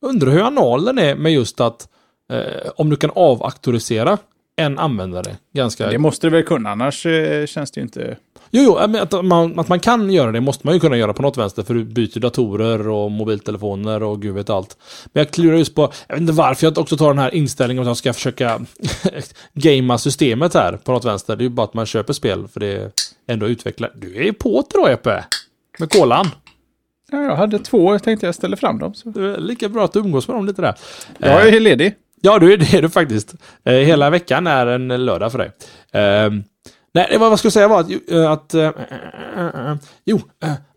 [0.01, 1.87] Undrar hur analen är med just att
[2.29, 4.17] eh, om du kan avauktorisera
[4.59, 5.37] en användare.
[5.53, 5.87] Ganska...
[5.87, 8.17] Det måste du väl kunna, annars eh, känns det ju inte...
[8.51, 11.21] Jo, jo, att man, att man kan göra det måste man ju kunna göra på
[11.21, 14.77] något vänster för du byter datorer och mobiltelefoner och gud vet allt.
[15.13, 17.81] Men jag klurar just på, jag vet inte varför jag också tar den här inställningen
[17.81, 18.59] att jag ska försöka
[19.53, 21.35] gamea systemet här på något vänster.
[21.35, 22.91] Det är ju bara att man köper spel för det är
[23.27, 23.91] ändå utvecklat.
[23.95, 25.23] Du är ju på idag Jeppe!
[25.79, 26.27] Med kolan.
[27.11, 28.93] Ja, jag hade två, jag tänkte jag ställer fram dem.
[28.93, 29.09] Så.
[29.09, 30.75] Det är lika bra att du umgås med dem lite där.
[31.17, 31.95] Jag är ledig.
[32.21, 33.35] Ja, du är det är du faktiskt.
[33.63, 35.51] Eh, hela veckan är en lördag för dig.
[35.91, 36.31] Eh,
[36.93, 38.11] nej, vad jag skulle säga var att...
[38.11, 40.21] Uh, att uh, jo,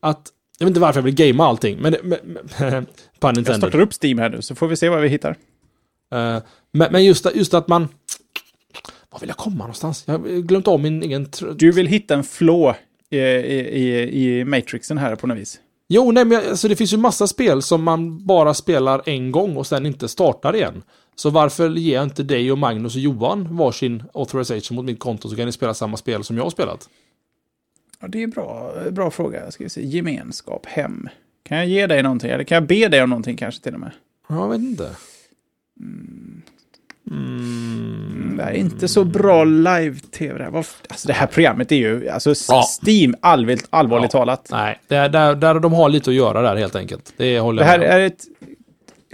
[0.00, 0.28] att...
[0.58, 1.96] Jag vet inte varför jag vill gamea allting, men...
[2.02, 2.86] men.
[3.20, 5.36] Jag startar upp Steam här nu, så får vi se vad vi hittar.
[6.10, 7.88] men, men just, just att man...
[9.10, 10.04] Var vill jag komma någonstans?
[10.06, 11.28] Jag har glömt av min egen...
[11.56, 12.74] Du vill hitta en flå
[13.10, 15.60] i, i, i Matrixen här på något vis?
[15.88, 19.56] Jo, nej, men alltså, det finns ju massa spel som man bara spelar en gång
[19.56, 20.82] och sen inte startar igen.
[21.16, 25.28] Så varför ger jag inte dig och Magnus och Johan varsin authorization mot mitt konto
[25.28, 26.88] så kan ni spela samma spel som jag har spelat?
[28.00, 29.50] Ja, det är en bra, bra fråga.
[29.50, 29.86] Ska vi se.
[29.86, 31.08] Gemenskap, hem.
[31.42, 32.30] Kan jag ge dig någonting?
[32.30, 33.90] Eller kan jag be dig om någonting kanske till och med?
[34.28, 34.90] Jag vet inte.
[35.80, 36.42] Mm.
[37.10, 38.36] Mm.
[38.36, 40.46] Det är inte så bra live-tv.
[40.54, 42.64] Alltså det här programmet är ju, alltså ja.
[42.82, 44.18] Steam, allvarligt, allvarligt ja.
[44.18, 44.48] talat.
[44.50, 47.14] Nej, det är där, där de har lite att göra där helt enkelt.
[47.16, 48.24] Det håller Det här är ett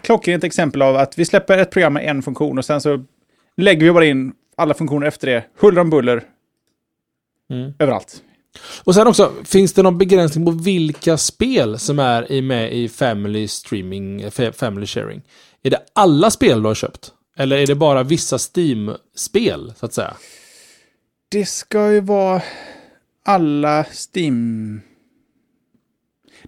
[0.03, 3.05] klockrent exempel av att vi släpper ett program med en funktion och sen så
[3.57, 5.44] lägger vi bara in alla funktioner efter det.
[5.59, 6.22] Huller om buller.
[7.51, 7.72] Mm.
[7.78, 8.22] Överallt.
[8.84, 13.49] Och sen också, finns det någon begränsning på vilka spel som är med i Family
[13.49, 15.22] Streaming, Family Sharing?
[15.62, 17.12] Är det alla spel du har köpt?
[17.36, 20.16] Eller är det bara vissa Steam-spel, så att säga?
[21.28, 22.42] Det ska ju vara
[23.24, 24.80] alla Steam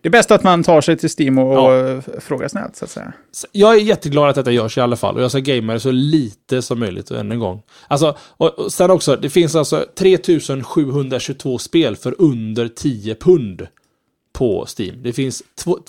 [0.03, 1.93] det är bäst att man tar sig till Steam och, ja.
[1.93, 3.13] och frågar snällt, så att säga.
[3.53, 5.17] Jag är jätteglad att detta görs i alla fall.
[5.17, 7.63] Och jag ska gamea det så lite som möjligt än en gång.
[7.89, 13.67] Alltså, och, och sen också, det finns alltså 3722 spel för under 10 pund
[14.33, 15.03] på Steam.
[15.03, 15.43] Det finns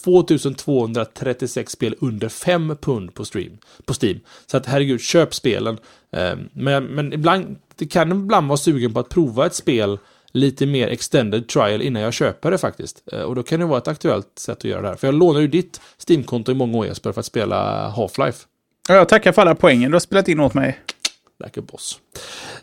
[0.03, 4.20] 2236 spel under 5 pund på, stream, på Steam.
[4.45, 5.78] Så att herregud, köp spelen.
[6.12, 9.97] Ehm, men, men ibland, det kan ibland vara sugen på att prova ett spel
[10.32, 13.04] lite mer extended trial innan jag köper det faktiskt.
[13.12, 14.96] Eh, och då kan det vara ett aktuellt sätt att göra det här.
[14.96, 18.46] För jag lånar ju ditt Steam-konto i många år Jesper för att spela Half-Life.
[18.88, 20.80] Ja, jag tackar för alla poängen du har spelat in åt mig.
[21.44, 22.00] Like boss.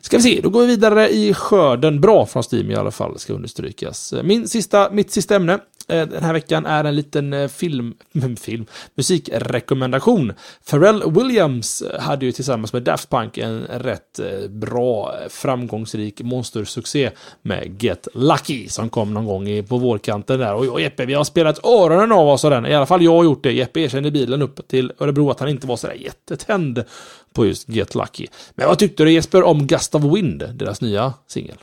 [0.01, 2.01] Ska vi se, då går vi vidare i skörden.
[2.01, 4.15] Bra från Steam i alla fall, ska understrykas.
[4.23, 7.95] Min sista, mitt sista ämne Eh, Eh, den här veckan är en liten eh, film,
[8.41, 10.33] film musikrekommendation.
[10.71, 17.11] Pharrell Williams eh, hade ju tillsammans med Daft Punk en rätt bra, framgångsrik monstersuccé
[17.43, 20.55] med Get Lucky som kom någon gång på vårkanten där.
[20.55, 22.67] Och Jeppe, vi har spelat öronen av oss av den.
[22.67, 23.53] I alla fall jag har gjort det.
[23.53, 26.85] Jeppe erkände bilen upp till Örebro att han inte var sådär jättetänd
[27.33, 28.27] på just Get Lucky.
[28.55, 31.57] Men vad tyckte du Jesper om Gust of Wind, deras nya singel?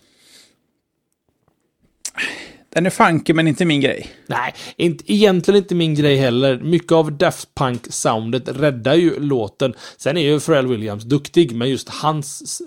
[2.76, 4.08] Den är funky men inte min grej.
[4.28, 6.60] Nej, inte, egentligen inte min grej heller.
[6.60, 9.74] Mycket av Daft Punk-soundet räddar ju låten.
[9.98, 12.62] Sen är ju Pharrell Williams duktig, men just hans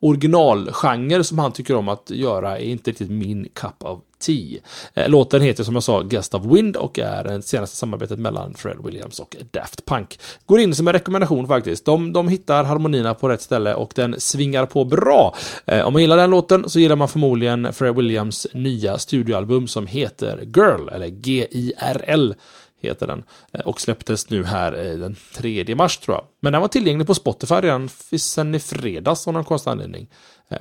[0.00, 4.60] originalgenre som han tycker om att göra är inte riktigt min cup of 10.
[4.94, 8.54] Eh, låten heter som jag sa Gust of Wind och är det senaste samarbetet mellan
[8.54, 10.18] Fred Williams och Daft Punk.
[10.46, 11.84] Går in som en rekommendation faktiskt.
[11.84, 15.34] De, de hittar harmonierna på rätt ställe och den svingar på bra.
[15.66, 19.86] Eh, om man gillar den låten så gillar man förmodligen Fred Williams nya studioalbum som
[19.86, 22.34] heter Girl, eller G-I-R-L
[22.80, 23.22] heter den.
[23.52, 26.24] Eh, och släpptes nu här den 3 mars tror jag.
[26.40, 30.08] Men den var tillgänglig på Spotify redan sen i fredags av någon konstig anledning.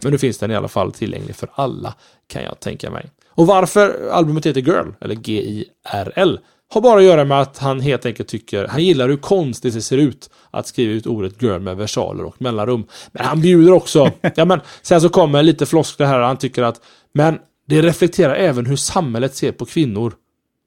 [0.03, 1.93] Men nu finns den i alla fall tillgänglig för alla,
[2.27, 3.09] kan jag tänka mig.
[3.35, 6.39] Och varför albumet heter Girl, eller G-I-R-L,
[6.73, 9.81] har bara att göra med att han helt enkelt tycker, han gillar hur konstigt det
[9.81, 12.85] ser ut att skriva ut ordet girl med versaler och mellanrum.
[13.11, 16.81] Men han bjuder också, ja men, sen så kommer lite floskler här, han tycker att,
[17.13, 20.13] men det reflekterar även hur samhället ser på kvinnor.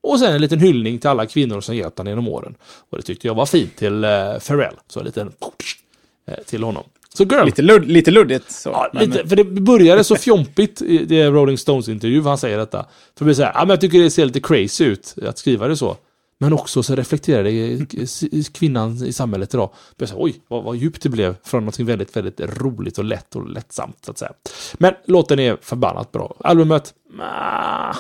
[0.03, 2.55] Och sen en liten hyllning till alla kvinnor som gett honom genom åren.
[2.91, 4.75] Och det tyckte jag var fint till uh, Pharrell.
[4.89, 6.85] Så en liten uh, till honom.
[7.17, 7.45] Så girl.
[7.45, 8.53] Lite, ludd, lite luddigt.
[8.53, 9.11] Så, ja, men...
[9.11, 12.87] lite, för det började så fjompigt i det Rolling Stones-intervju, han säger detta.
[13.19, 15.77] För att säga, ja men jag tycker det ser lite crazy ut att skriva det
[15.77, 15.97] så.
[16.39, 19.71] Men också så reflekterar det kvinnan i samhället idag.
[19.97, 23.37] Jag säga, Oj, vad, vad djupt det blev från något väldigt, väldigt roligt och lätt
[23.37, 24.33] och lättsamt, så att säga.
[24.75, 26.37] Men låten är förbannat bra.
[26.41, 27.97] Albumet, nah,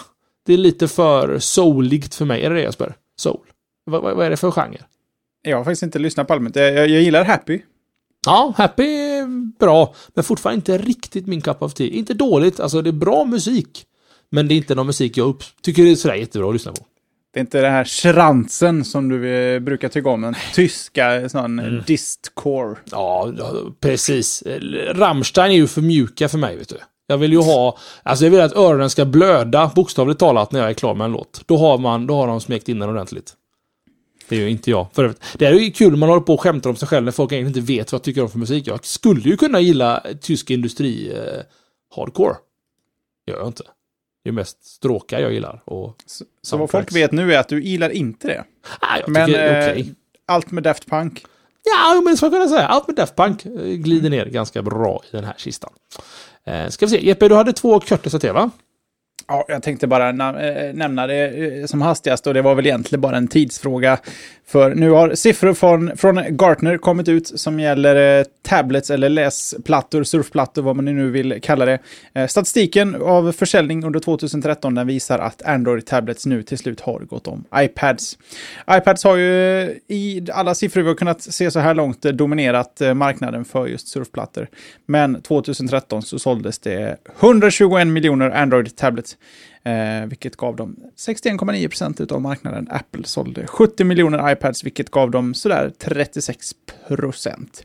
[0.47, 2.45] det är lite för souligt för mig.
[2.45, 2.95] Är det det Jesper?
[3.17, 3.41] Soul?
[3.85, 4.79] Vad, vad, vad är det för genre?
[5.43, 6.57] Jag har faktiskt inte lyssnat på albumet.
[6.57, 7.61] Jag, jag, jag gillar Happy.
[8.27, 9.27] Ja, Happy är
[9.59, 11.87] bra, men fortfarande inte riktigt min cup of tea.
[11.87, 13.87] Inte dåligt, alltså det är bra musik.
[14.31, 16.72] Men det är inte någon musik jag upp tycker det är sådär jättebra att lyssna
[16.72, 16.87] på.
[17.33, 20.20] Det är inte den här schranzen som du eh, brukar tycka om.
[20.20, 21.83] Den tyska sån mm.
[21.87, 22.77] distcore.
[22.91, 23.33] Ja,
[23.81, 24.43] precis.
[24.93, 26.77] Rammstein är ju för mjuka för mig, vet du.
[27.07, 30.70] Jag vill ju ha, alltså jag vill att öronen ska blöda, bokstavligt talat, när jag
[30.70, 31.43] är klar med en låt.
[31.47, 33.35] Då har man, då har de smekt in den ordentligt.
[34.29, 34.87] Det är ju inte jag.
[34.93, 37.12] För det är ju kul när man håller på och skämtar om sig själv när
[37.12, 38.66] folk egentligen inte vet vad jag tycker om för musik.
[38.66, 41.43] Jag skulle ju kunna gilla tysk industri eh,
[41.97, 42.35] hardcore.
[43.27, 43.64] Det gör jag inte.
[44.25, 45.62] Det är mest stråkar jag gillar.
[45.64, 48.45] Och så, så vad folk vet nu är att du gillar inte det?
[48.81, 49.87] Ah, jag men eh, okay.
[50.27, 51.25] allt med Daft Punk?
[51.64, 52.66] Ja, men så kan jag säga.
[52.66, 55.72] Allt med Daft Punk eh, glider ner ganska bra i den här kistan.
[56.45, 58.51] Eh, ska vi se, Jeppe, du hade två Curtis att va?
[59.27, 61.27] Ja, jag tänkte bara eh, nämna det
[61.61, 63.99] eh, som hastigast och det var väl egentligen bara en tidsfråga.
[64.47, 70.05] För nu har siffror från, från Gartner kommit ut som gäller eh, tablets eller läsplattor,
[70.05, 71.79] surfplattor, vad man nu vill kalla det.
[72.29, 77.45] Statistiken av försäljning under 2013 den visar att Android-tablets nu till slut har gått om
[77.57, 78.18] iPads.
[78.70, 79.31] iPads har ju
[79.89, 84.49] i alla siffror vi har kunnat se så här långt dominerat marknaden för just surfplattor.
[84.87, 89.14] Men 2013 så såldes det 121 miljoner Android-tablets
[89.65, 92.69] Eh, vilket gav dem 61,9 procent av marknaden.
[92.71, 96.51] Apple sålde 70 miljoner iPads, vilket gav dem sådär 36
[96.89, 97.65] procent.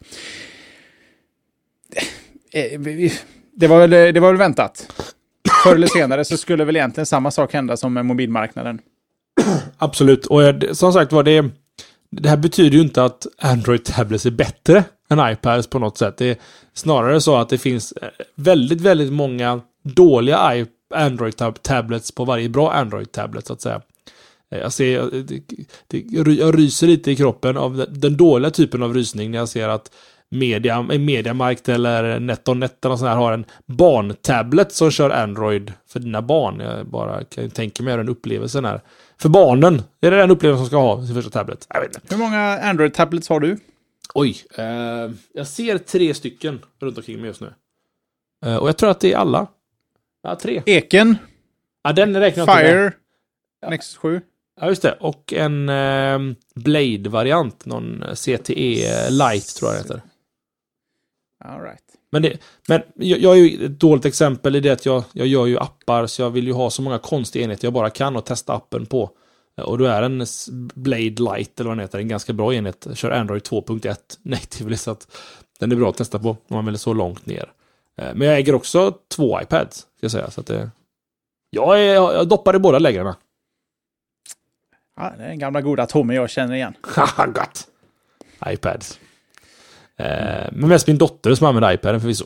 [2.54, 3.12] Eh, eh,
[3.56, 4.92] det, var väl, det var väl väntat.
[5.64, 8.80] Förr eller senare så skulle väl egentligen samma sak hända som med mobilmarknaden.
[9.78, 10.42] Absolut, och
[10.72, 11.50] som sagt var det...
[12.12, 16.18] Det här betyder ju inte att Android Tablets är bättre än iPads på något sätt.
[16.18, 16.38] Det är
[16.74, 22.72] snarare så att det finns eh, väldigt, väldigt många dåliga iPads Android-tablets på varje bra
[22.72, 23.82] Android-tablet så att säga.
[24.52, 25.42] Eh, jag ser, det,
[25.88, 29.70] det, jag ryser lite i kroppen av den dåliga typen av rysning när jag ser
[29.70, 29.92] att
[30.32, 36.22] Media, Mediamarkt eller NetOnNet eller sån här har en barntablet som kör Android för dina
[36.22, 36.60] barn.
[36.60, 38.82] Jag bara kan tänka mig den upplevelsen här.
[39.18, 41.68] För barnen, är det den upplevelsen som ska ha sin första tablet?
[41.70, 42.16] Jag vet inte.
[42.16, 43.58] Hur många Android-tablets har du?
[44.14, 47.54] Oj, eh, jag ser tre stycken runt omkring mig just nu.
[48.46, 49.48] Eh, och jag tror att det är alla.
[50.30, 50.64] Ja, tre.
[50.66, 51.18] Eken.
[51.84, 52.94] Ja, den räknar jag Fire.
[53.62, 53.70] Ja.
[53.70, 54.22] Nexus 7.
[54.62, 54.98] Ja, just det.
[55.00, 56.20] Och en eh,
[56.56, 57.66] Blade-variant.
[57.66, 60.02] Någon CTE Light tror jag det heter.
[61.46, 61.84] All right.
[62.12, 65.28] Men, det, men jag, jag är ju ett dåligt exempel i det att jag, jag
[65.28, 68.16] gör ju appar så jag vill ju ha så många konstiga enheter jag bara kan
[68.16, 69.10] och testa appen på.
[69.62, 70.26] Och då är en
[70.76, 72.88] Blade Light eller vad den heter en ganska bra enhet.
[72.94, 75.08] Kör Android 2.1 natively så att
[75.60, 77.52] den är bra att testa på om man vill så långt ner.
[78.00, 80.32] Eh, men jag äger också två iPads, ska jag säga.
[80.32, 80.70] Så att det...
[81.50, 83.14] Jag, är, jag doppar i båda lägren.
[84.96, 86.74] Ja, det är den gamla goda Tommy jag känner igen.
[86.82, 87.68] Haha, gott!
[88.46, 89.00] iPads.
[89.98, 92.26] Eh, men mest min dotter som använder iPaden förvisso.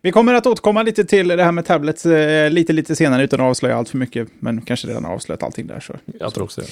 [0.00, 3.40] Vi kommer att återkomma lite till det här med tablets eh, lite, lite senare utan
[3.40, 4.28] att avslöja allt för mycket.
[4.38, 5.80] Men kanske redan avslöjat allting där.
[5.80, 5.94] Så.
[6.20, 6.66] Jag tror också det.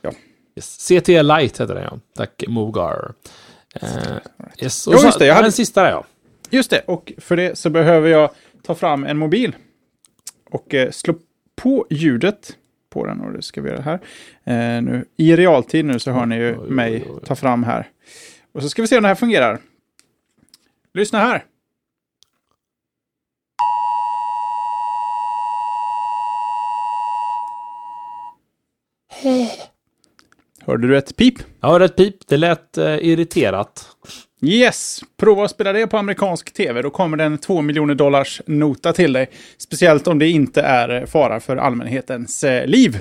[0.00, 0.12] Ja.
[0.56, 0.88] Yes.
[0.88, 1.98] CT Lite heter den ja.
[2.16, 3.12] Tack Mogar.
[3.74, 3.88] Eh,
[4.58, 4.86] yes.
[4.86, 5.26] Och jo, just det.
[5.26, 5.44] Jag hade...
[5.44, 6.04] Den sista där ja.
[6.52, 8.30] Just det, och för det så behöver jag
[8.62, 9.56] ta fram en mobil.
[10.50, 11.14] Och eh, slå
[11.56, 12.56] på ljudet
[12.90, 14.00] på den och det ska vi göra här.
[14.44, 17.88] Eh, nu, I realtid nu så hör ni ju mig ta fram här.
[18.52, 19.58] Och så ska vi se om det här fungerar.
[20.94, 21.44] Lyssna här.
[30.60, 31.34] Hörde du ett pip?
[31.60, 32.26] Ja, ett pip.
[32.26, 33.96] Det lät eh, irriterat.
[34.44, 36.82] Yes, prova att spela det på amerikansk tv.
[36.82, 39.30] Då kommer det en 2 miljoner dollars nota till dig.
[39.58, 42.98] Speciellt om det inte är eh, fara för allmänhetens eh, liv.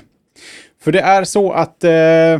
[0.81, 2.39] För det är så att eh,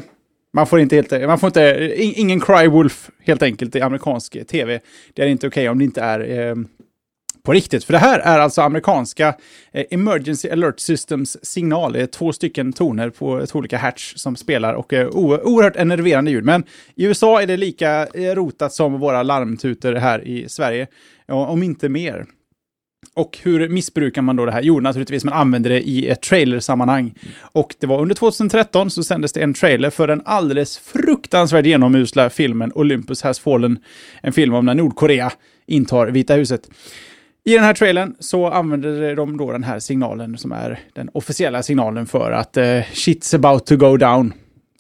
[0.54, 4.48] man får inte helt, eh, man får inte, ingen cry wolf helt enkelt i amerikansk
[4.48, 4.80] tv.
[5.14, 6.56] Det är inte okej okay om det inte är eh,
[7.44, 7.84] på riktigt.
[7.84, 9.36] För det här är alltså amerikanska
[9.72, 11.94] eh, Emergency Alert Systems signal.
[11.94, 15.16] Det är två stycken toner på två olika hertz som spelar och eh, är
[15.48, 16.46] oerhört enerverande ljud.
[16.46, 16.64] Men
[16.96, 20.88] i USA är det lika eh, rotat som våra larmtutor här i Sverige,
[21.28, 22.26] om inte mer.
[23.14, 24.62] Och hur missbrukar man då det här?
[24.62, 27.14] Jo, naturligtvis man använder det i ett trailersammanhang.
[27.42, 32.30] Och det var under 2013 så sändes det en trailer för den alldeles fruktansvärt genomusla
[32.30, 33.80] filmen Olympus Has Fallen.
[34.22, 35.32] En film om när Nordkorea
[35.68, 36.70] intar Vita huset.
[37.44, 41.64] I den här trailern så använder de då den här signalen som är den officiella
[41.64, 44.34] signalen för att eh, shit's about to go down.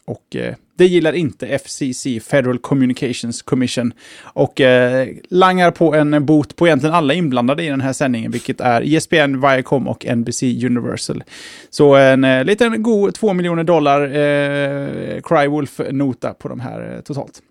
[0.06, 3.94] Och eh, det gillar inte FCC, Federal Communications Commission.
[4.24, 8.62] Och eh, langar på en bot på egentligen alla inblandade i den här sändningen, vilket
[8.62, 11.24] är ESPN, Viacom och NBC Universal.
[11.70, 17.42] Så en eh, liten god 2 miljoner dollar eh, Crywolf-nota på de här eh, totalt.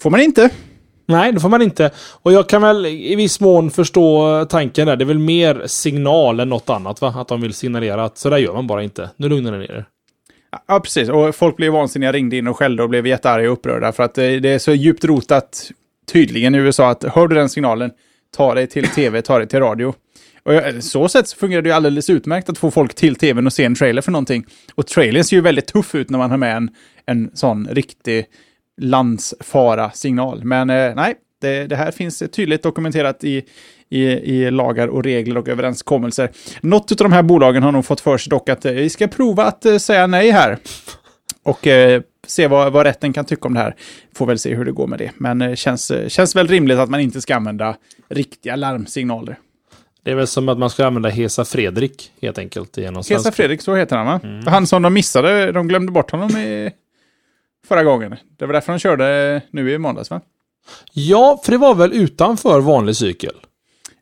[0.00, 0.50] Får man inte.
[1.06, 1.90] Nej, det får man inte.
[2.22, 4.96] Och jag kan väl i viss mån förstå tanken där.
[4.96, 7.14] Det är väl mer signal än något annat va?
[7.16, 9.10] Att de vill signalera att så där gör man bara inte.
[9.16, 9.86] Nu lugnar ni ner er.
[10.66, 11.08] Ja, precis.
[11.08, 14.18] Och folk blev vansinniga, ringde in och skällde och blev jättearga och upprörda för att
[14.18, 15.70] eh, det, är så djupt rotat
[16.12, 17.90] tydligen i USA att hör du den signalen,
[18.36, 19.94] ta dig till tv, ta dig till radio.
[20.42, 23.46] Och eh, så sätt så fungerar det ju alldeles utmärkt att få folk till tvn
[23.46, 24.46] och se en trailer för någonting.
[24.74, 26.70] Och trailern ser ju väldigt tuff ut när man har med en,
[27.06, 28.26] en sån riktig
[28.80, 30.44] landsfara-signal.
[30.44, 33.44] Men eh, nej, det, det här finns tydligt dokumenterat i,
[33.88, 36.30] i, i lagar och regler och överenskommelser.
[36.60, 39.08] Något av de här bolagen har nog fått för sig dock att eh, vi ska
[39.08, 40.58] prova att eh, säga nej här.
[41.42, 43.74] Och eh, se vad, vad rätten kan tycka om det här.
[44.14, 45.10] Får väl se hur det går med det.
[45.16, 47.76] Men eh, känns, känns väl rimligt att man inte ska använda
[48.08, 49.38] riktiga larmsignaler.
[50.02, 52.76] Det är väl som att man ska använda Hesa Fredrik helt enkelt.
[52.76, 53.32] Genom Hesa.
[53.32, 54.20] Fredrik, så heter han va?
[54.50, 56.70] Han som de missade, de glömde bort honom i
[57.64, 58.16] förra gången.
[58.38, 60.20] Det var därför de körde nu i måndags va?
[60.92, 63.34] Ja, för det var väl utanför vanlig cykel.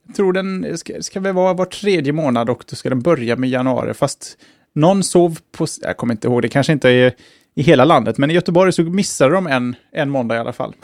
[0.07, 3.37] Jag tror den ska, ska väl vara var tredje månad och då ska den börja
[3.37, 3.95] med januari.
[3.95, 4.39] Fast
[4.75, 7.15] någon sov på, jag kommer inte ihåg, det kanske inte är
[7.55, 10.75] i hela landet, men i Göteborg så missade de en, en måndag i alla fall.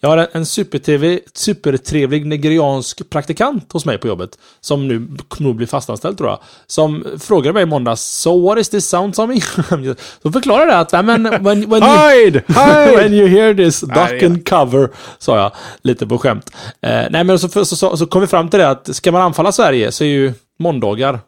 [0.00, 4.38] Jag har en, super-TV, supertrevlig nigeriansk praktikant hos mig på jobbet.
[4.60, 5.08] Som nu
[5.38, 6.38] nog blir fastanställd tror jag.
[6.66, 9.40] Som frågade mig i måndags, so what is this sound Tommy?
[10.22, 12.42] Så förklarade jag att, "Nej, men when, when, you, Hide!
[12.96, 13.16] when Hide!
[13.16, 14.88] you hear this, duck and cover,
[15.18, 15.52] sa jag
[15.82, 16.50] lite på skämt.
[16.82, 19.22] Eh, nej men så, så, så, så kom vi fram till det att ska man
[19.22, 21.20] anfalla Sverige så är ju måndagar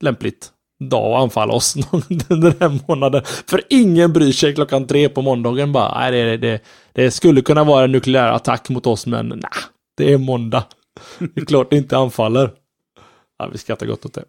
[0.00, 1.74] lämpligt dag att anfalla oss
[2.28, 3.22] den här månaden.
[3.24, 5.98] För ingen bryr sig klockan tre på måndagen bara.
[5.98, 6.60] Nej, det, det,
[6.96, 9.50] det skulle kunna vara en nukleär attack mot oss, men nej,
[9.96, 10.64] det är måndag.
[11.18, 12.50] Det är klart det inte anfaller.
[13.38, 14.24] Ja, vi skrattar gott åt det.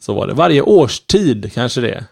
[0.00, 0.34] Så var det.
[0.34, 2.04] Varje årstid kanske det är.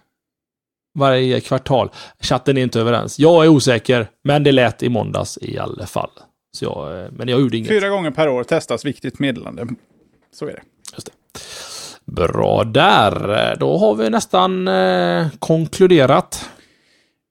[0.95, 1.91] Varje kvartal.
[2.21, 3.19] Chatten är inte överens.
[3.19, 6.11] Jag är osäker, men det lät i måndags i alla fall.
[6.53, 7.69] Så jag, eh, men jag gjorde inget.
[7.69, 9.67] Fyra gånger per år testas viktigt meddelande.
[10.33, 10.63] Så är det.
[12.05, 13.57] Bra där.
[13.61, 16.51] Då har vi nästan eh, konkluderat.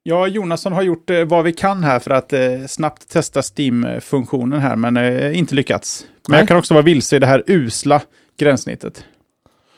[0.08, 4.60] Ja, Jonasson har gjort eh, vad vi kan här för att eh, snabbt testa Steam-funktionen
[4.60, 6.06] här, men eh, inte lyckats.
[6.28, 6.40] Men Nej.
[6.40, 8.02] jag kan också vara vilse i det här usla
[8.38, 9.04] gränssnittet.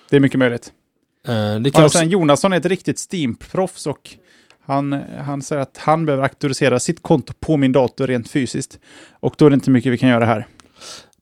[0.10, 0.72] Det är mycket möjligt.
[1.28, 4.10] Eh, det kan Och också, Jonasson är ett riktigt Steam-proffs och
[4.66, 8.80] han, han säger att han behöver auktorisera sitt konto på min dator rent fysiskt.
[9.20, 10.48] Och då är det inte mycket vi kan göra här.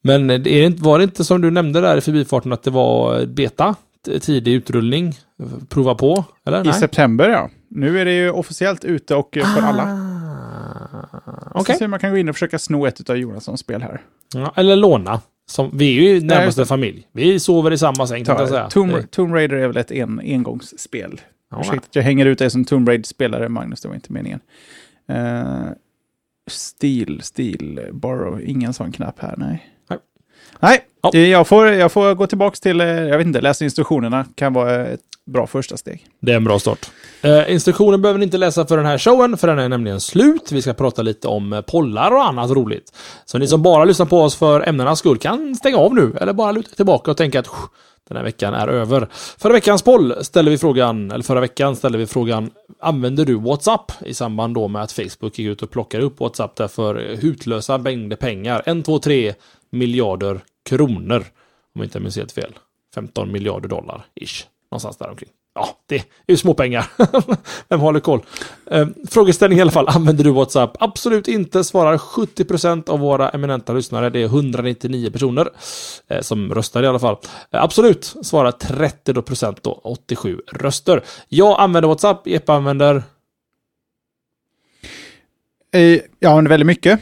[0.01, 2.71] men är det, inte- var det inte som du nämnde där i förbifarten att det
[2.71, 3.75] var beta?
[4.21, 5.13] Tidig utrullning?
[5.69, 6.25] Prova på?
[6.45, 6.69] Eller?
[6.69, 7.49] I september, ja.
[7.68, 9.84] Nu är det ju officiellt ute och eh, för alla.
[9.84, 11.07] Ah,
[11.53, 11.76] Så Okej.
[11.76, 14.01] ser man kan gå in och försöka sno ett av Jonassons spel här.
[14.34, 15.22] Ja, eller låna.
[15.47, 16.66] Som, vi är ju närmaste det.
[16.66, 17.07] familj.
[17.11, 18.70] Vi sover i samma säng, kan jag säga.
[18.70, 21.22] Tomb, Tomb Raider är väl ett en, engångsspel.
[21.51, 24.39] Ja, Ursäkta att jag hänger ut dig som Tomb Raider-spelare, Magnus, det var inte meningen.
[25.11, 25.72] Uh,
[26.49, 29.70] stil, stil, borrow, ingen sån knapp här, nej.
[29.89, 29.99] Nej.
[30.59, 34.26] Nej, eh, jag, får, jag får gå tillbaka till, eh, jag vet inte, läsa instruktionerna
[34.36, 36.05] kan vara ett bra första steg.
[36.21, 36.91] Det är en bra start.
[37.21, 40.51] Eh, instruktionen behöver ni inte läsa för den här showen, för den är nämligen slut.
[40.51, 42.93] Vi ska prata lite om eh, pollar och annat roligt.
[43.26, 46.34] Så ni som bara lyssnar på oss för ämnenas skull kan stänga av nu, eller
[46.34, 47.67] bara luta tillbaka och tänka att "Phew,
[48.07, 49.07] den här veckan är över.
[49.38, 53.91] Förra veckans poll ställde vi frågan, eller förra veckan ställde vi frågan, använder du WhatsApp?
[54.05, 58.15] I samband då med att Facebook gick ut och plockade upp WhatsApp därför hutlösa mängder
[58.15, 58.63] pengar.
[58.65, 59.34] 1, 2, 3
[59.71, 61.17] miljarder kronor.
[61.76, 62.53] Om jag inte minns helt fel.
[62.95, 64.47] 15 miljarder dollar, ish.
[64.72, 65.30] Någonstans där omkring.
[65.55, 66.91] Ja, det är ju småpengar.
[67.70, 68.26] Vem håller koll?
[68.72, 69.88] Eh, frågeställning i alla fall.
[69.88, 70.78] Använder du WhatsApp?
[70.80, 74.09] Absolut inte, svarar 70% av våra eminenta lyssnare.
[74.09, 75.49] Det är 199 personer
[76.07, 77.18] eh, som röstar i alla fall.
[77.51, 81.03] Eh, absolut, svarar 30% då, 87 röster.
[81.28, 83.03] Jag använder WhatsApp, Jeppe använder...
[85.74, 86.99] Eh, jag använder väldigt mycket.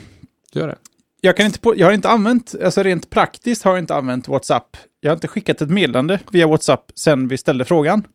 [0.52, 0.78] Du gör det?
[1.26, 4.28] Jag, kan inte på, jag har inte använt, alltså rent praktiskt har jag inte använt
[4.28, 4.78] WhatsApp.
[5.00, 8.08] Jag har inte skickat ett meddelande via WhatsApp sen vi ställde frågan.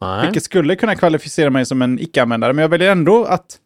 [0.00, 0.26] Nej.
[0.26, 3.58] Vilket skulle kunna kvalificera mig som en icke-användare, men jag väljer ändå att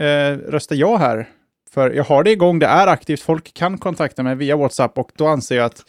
[0.00, 1.28] eh, rösta ja här.
[1.70, 5.10] För jag har det igång, det är aktivt, folk kan kontakta mig via WhatsApp och
[5.16, 5.82] då anser jag att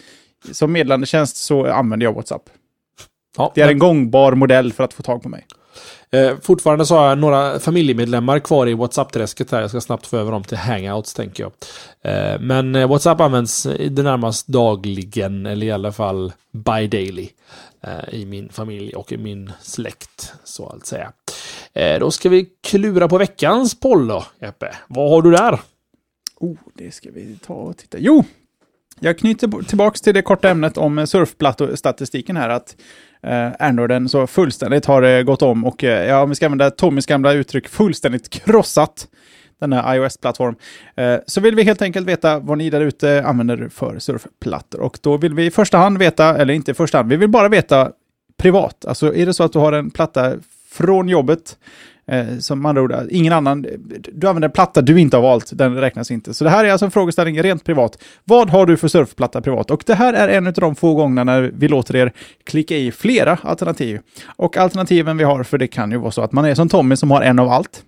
[0.52, 2.42] som meddelandetjänst så använder jag WhatsApp.
[3.38, 5.46] Ja, Det är men- en gångbar modell för att få tag på mig.
[6.12, 9.62] Eh, fortfarande så har jag några familjemedlemmar kvar i WhatsApp-träsket här.
[9.62, 11.52] Jag ska snabbt få över dem till Hangouts, tänker jag.
[12.02, 17.30] Eh, men eh, WhatsApp används i det närmast dagligen, eller i alla fall by daily.
[17.82, 21.12] Eh, I min familj och i min släkt, så att säga.
[21.74, 24.76] Eh, då ska vi klura på veckans poll då, Jeppe.
[24.88, 25.60] Vad har du där?
[26.40, 27.98] Oh, det ska vi ta och titta.
[28.00, 28.24] Jo!
[29.00, 32.50] Jag knyter tillbaka till det korta ämnet om eh, surfplattostatistiken här.
[32.50, 32.76] Att
[33.24, 36.72] eh, Androiden så fullständigt har eh, gått om och eh, ja, om vi ska använda
[36.72, 39.08] Tommys gamla uttryck, fullständigt krossat
[39.60, 40.56] denna iOS-plattform.
[40.96, 44.82] Eh, så vill vi helt enkelt veta vad ni där ute använder för surfplattor.
[44.82, 47.30] Och då vill vi i första hand veta, eller inte i första hand, vi vill
[47.30, 47.92] bara veta
[48.38, 48.86] privat.
[48.86, 50.34] Alltså är det så att du har en platta
[50.72, 51.58] från jobbet.
[52.12, 53.62] Eh, som andra ord, ingen annan,
[54.14, 56.34] du använder en platta du inte har valt, den räknas inte.
[56.34, 58.04] Så det här är alltså en frågeställning rent privat.
[58.24, 59.72] Vad har du för surfplatta privat?
[59.72, 62.92] Och det här är en av de få gångerna när vi låter er klicka i
[62.92, 64.00] flera alternativ.
[64.26, 66.96] Och alternativen vi har, för det kan ju vara så att man är som Tommy
[66.96, 67.84] som har en av allt.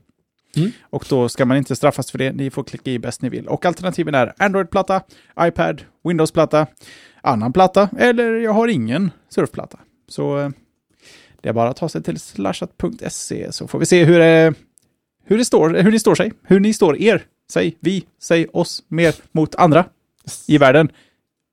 [0.56, 0.72] Mm.
[0.90, 3.48] Och då ska man inte straffas för det, ni får klicka i bäst ni vill.
[3.48, 5.02] Och alternativen är Android-platta,
[5.42, 6.68] iPad, Windows-platta,
[7.22, 9.80] annan platta eller jag har ingen surfplatta.
[10.08, 10.50] Så eh,
[11.42, 14.54] det är bara att ta sig till slashat.se så får vi se hur det,
[15.26, 16.34] hur det står, hur ni står sig.
[16.44, 19.86] Hur ni står er, säg vi, säg oss, mer mot andra
[20.48, 20.92] i världen.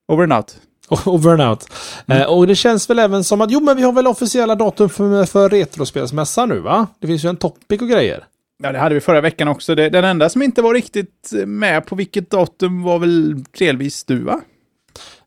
[0.07, 0.57] Over and out.
[1.05, 1.69] Over and out.
[2.05, 2.21] Mm.
[2.21, 4.89] Eh, och det känns väl även som att, jo men vi har väl officiella datum
[4.89, 6.87] för, för Retrospelsmässan nu va?
[6.99, 8.23] Det finns ju en topic och grejer.
[8.63, 9.75] Ja, det hade vi förra veckan också.
[9.75, 14.19] Det, den enda som inte var riktigt med på vilket datum var väl delvis du,
[14.19, 14.41] va?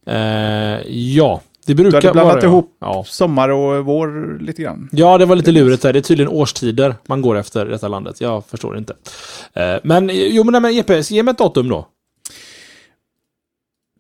[0.06, 1.40] Eh, ja,
[1.74, 3.04] det Du brukar hade blandat vara ihop Ja.
[3.06, 4.88] sommar och vår lite grann.
[4.92, 5.92] Ja, det var lite lurigt där.
[5.92, 8.20] Det är tydligen årstider man går efter i detta landet.
[8.20, 8.94] Jag förstår inte.
[9.52, 11.86] Eh, men jo, men, men EP, ge mig ett datum då.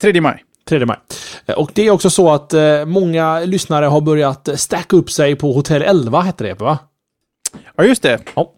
[0.00, 0.44] 3 maj.
[0.68, 0.96] 3 maj.
[1.46, 5.36] Eh, Och det är också så att eh, många lyssnare har börjat stacka upp sig
[5.36, 6.78] på Hotell 11, hette det va?
[7.76, 8.20] Ja, just det.
[8.34, 8.52] Ja.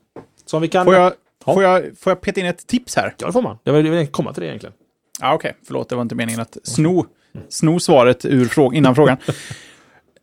[0.46, 0.84] Så vi kan...
[0.84, 1.12] Får jag,
[1.46, 1.54] Ja.
[1.54, 3.14] får jag, får jag peta in ett tips här?
[3.18, 3.58] Ja, det får man.
[3.64, 4.74] Jag vill, jag vill komma till det egentligen.
[5.20, 5.56] Ja, okej.
[5.66, 7.06] Förlåt, det var inte meningen att sno,
[7.48, 9.16] sno svaret ur frå innan frågan.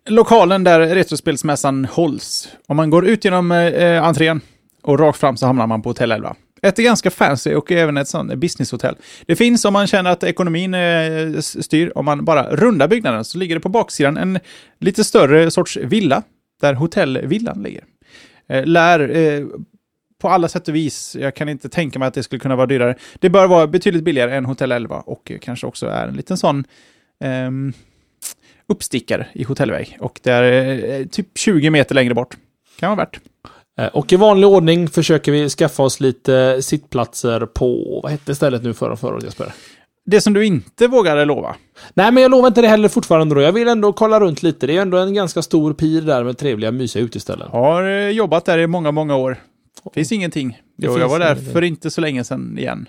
[0.10, 2.50] Lokalen där Retrospelsmässan hålls.
[2.68, 4.42] Om man går ut genom eh, entrén
[4.82, 6.36] och rakt fram så hamnar man på Hotell 11.
[6.62, 8.96] Ett är ganska fancy och även ett sånt businesshotell.
[9.26, 13.38] Det finns om man känner att ekonomin eh, styr, om man bara rundar byggnaden så
[13.38, 14.40] ligger det på baksidan en
[14.80, 16.24] lite större sorts villa
[16.62, 17.84] där hotellvillan ligger.
[18.50, 19.46] Eh, lär eh,
[20.22, 22.68] på alla sätt och vis, jag kan inte tänka mig att det skulle kunna vara
[22.68, 22.96] dyrare.
[23.20, 26.64] Det bör vara betydligt billigare än Hotell 11 och kanske också är en liten sån
[27.24, 27.74] ehm,
[28.68, 29.98] uppstickare i hotellväg.
[30.00, 32.38] Och det är eh, typ 20 meter längre bort.
[32.80, 33.20] Kan vara värt.
[33.80, 38.64] Eh, Och i vanlig ordning försöker vi skaffa oss lite sittplatser på, vad hette stället
[38.64, 39.54] nu förra, förra Jesper?
[40.06, 41.56] Det som du inte vågade lova.
[41.94, 43.42] Nej, men jag lovar inte det heller fortfarande då.
[43.42, 44.68] Jag vill ändå kolla runt lite.
[44.68, 47.50] Det är ändå en ganska stor pir där med trevliga, mysiga uteställen.
[47.52, 49.38] Har eh, jobbat där i många, många år.
[49.94, 50.50] Finns ingenting.
[50.78, 52.88] Det Jo, jag var där för inte så länge sedan igen.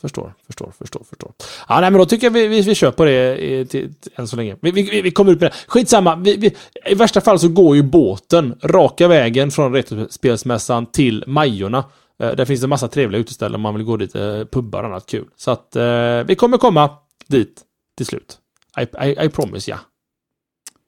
[0.00, 1.32] Förstår, förstår, förstår, förstår.
[1.68, 4.12] Ja, nej, men då tycker jag vi, vi, vi kör på det eh, till, till,
[4.16, 4.56] än så länge.
[4.60, 5.56] Vi, vi, vi kommer ut med det.
[5.66, 6.16] Skitsamma.
[6.16, 11.84] Vi, vi, I värsta fall så går ju båten raka vägen från Retrospelsmässan till Majorna.
[12.22, 14.88] Eh, där finns det massa trevliga uteställen om man vill gå dit, eh, pubbar och
[14.88, 15.28] annat kul.
[15.36, 16.90] Så att eh, vi kommer komma
[17.26, 17.62] dit
[17.96, 18.38] till slut.
[18.80, 19.78] I, I, I promise, ja.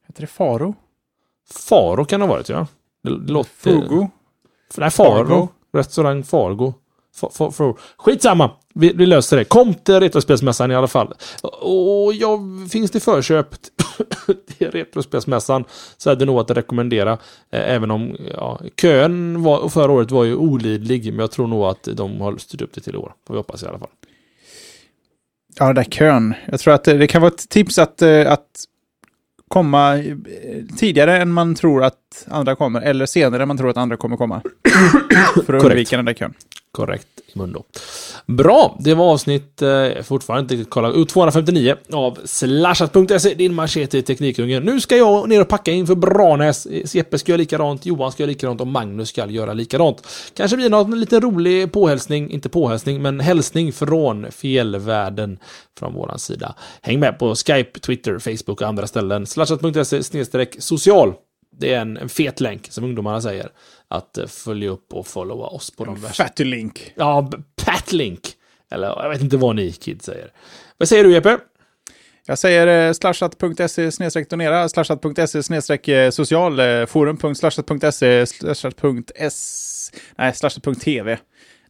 [0.07, 0.75] Heter det Faro?
[1.51, 2.67] Faro kan det ha varit, ja.
[3.03, 3.51] Det, det låter...
[3.51, 4.11] Fugo?
[4.77, 5.29] Nej, Fargo.
[5.29, 5.49] Fargo.
[5.73, 6.75] Restaurang Fargo.
[7.21, 8.51] Fa- fa- Skitsamma!
[8.75, 9.45] Vi, vi löser det.
[9.45, 11.15] Kom till Retrospelsmässan i alla fall.
[11.61, 12.39] Och ja,
[12.73, 13.49] finns det förköp
[14.59, 15.65] till Retrospelsmässan
[15.97, 17.13] så är det nog att rekommendera.
[17.53, 21.65] Eh, Även om ja, kön var, förra året var ju olidlig, men jag tror nog
[21.65, 23.13] att de har styrt upp det till i år.
[23.27, 23.89] Får vi hoppas i alla fall.
[25.59, 26.35] Ja, den där kön.
[26.47, 28.47] Jag tror att det, det kan vara ett tips att, eh, att
[29.49, 30.17] komma eh,
[30.79, 34.17] tidigare än man tror att andra kommer, eller senare än man tror att andra kommer
[34.17, 34.43] komma.
[35.47, 36.35] För att undvika den där kön.
[36.73, 37.65] Korrekt i mundo.
[38.27, 44.03] Bra, det var avsnitt, eh, fortfarande inte riktigt kolla, 259 av slashat.se, din machete i
[44.03, 44.63] Teknikungen.
[44.63, 46.67] Nu ska jag ner och packa inför Branäs.
[46.95, 50.07] Jeppe ska göra likadant, Johan ska göra likadant och Magnus ska göra likadant.
[50.35, 55.39] Kanske blir något lite rolig påhälsning, inte påhälsning, men hälsning från fjällvärlden
[55.79, 56.55] från våran sida.
[56.83, 59.27] Häng med på Skype, Twitter, Facebook och andra ställen.
[59.27, 61.13] Slashat.se snedstreck social.
[61.59, 63.51] Det är en, en fet länk, som ungdomarna säger.
[63.91, 66.93] Att eh, följa upp och followa oss på de värsta Fatty Link.
[66.97, 67.31] Ja,
[67.65, 68.21] Patlink.
[68.71, 70.33] Eller jag vet inte vad ni kids säger.
[70.79, 71.39] Vad säger du Jeppe?
[72.27, 81.19] Jag säger eh, slashat.se snedstreck donera, slashat.se snedstreck eh, social, forum.slashat.se, slashat.s, nej, slashat.tv.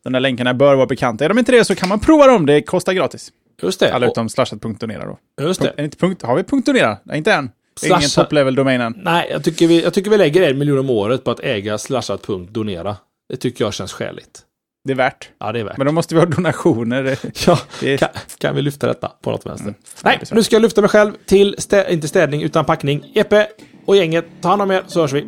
[0.03, 1.25] De där länkarna bör vara bekanta.
[1.25, 3.33] Är de inte det så kan man prova dem, det kostar gratis.
[3.62, 3.95] Just det.
[3.95, 5.18] Alla utom slashat.donera då.
[5.45, 5.81] Just Punkt, det.
[5.81, 6.99] är det inte punkt, har vi punkt donera?
[7.05, 7.51] Nej, inte än.
[7.83, 8.95] Är ingen Slashat- top-level-domän än.
[8.97, 11.78] Nej, jag tycker, vi, jag tycker vi lägger en miljon om året på att äga
[11.78, 12.97] slashat.donera.
[13.28, 14.41] Det tycker jag känns skäligt.
[14.85, 15.28] Det är värt.
[15.41, 15.76] Ja, det är värt.
[15.76, 17.18] Men då måste vi ha donationer.
[17.47, 18.09] Ja, är, kan,
[18.39, 19.68] kan vi lyfta detta på något vänster?
[19.68, 19.81] Mm.
[20.05, 23.12] Nej, nu ska jag lyfta mig själv till, stä, inte städning, utan packning.
[23.14, 23.47] Jeppe
[23.87, 25.26] och gänget, ta hand om er så hörs vi.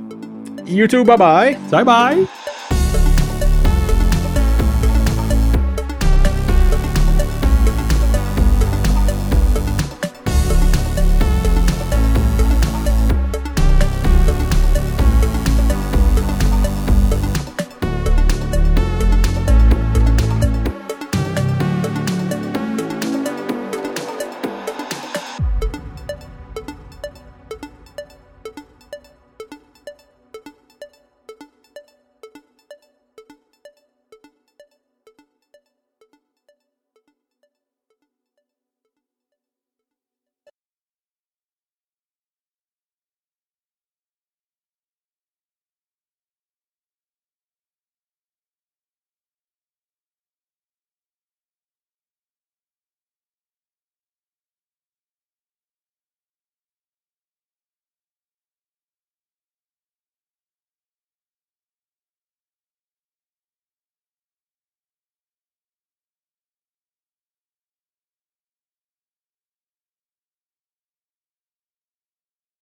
[0.69, 1.59] YouTube, bye bye!
[1.71, 2.27] Bye bye!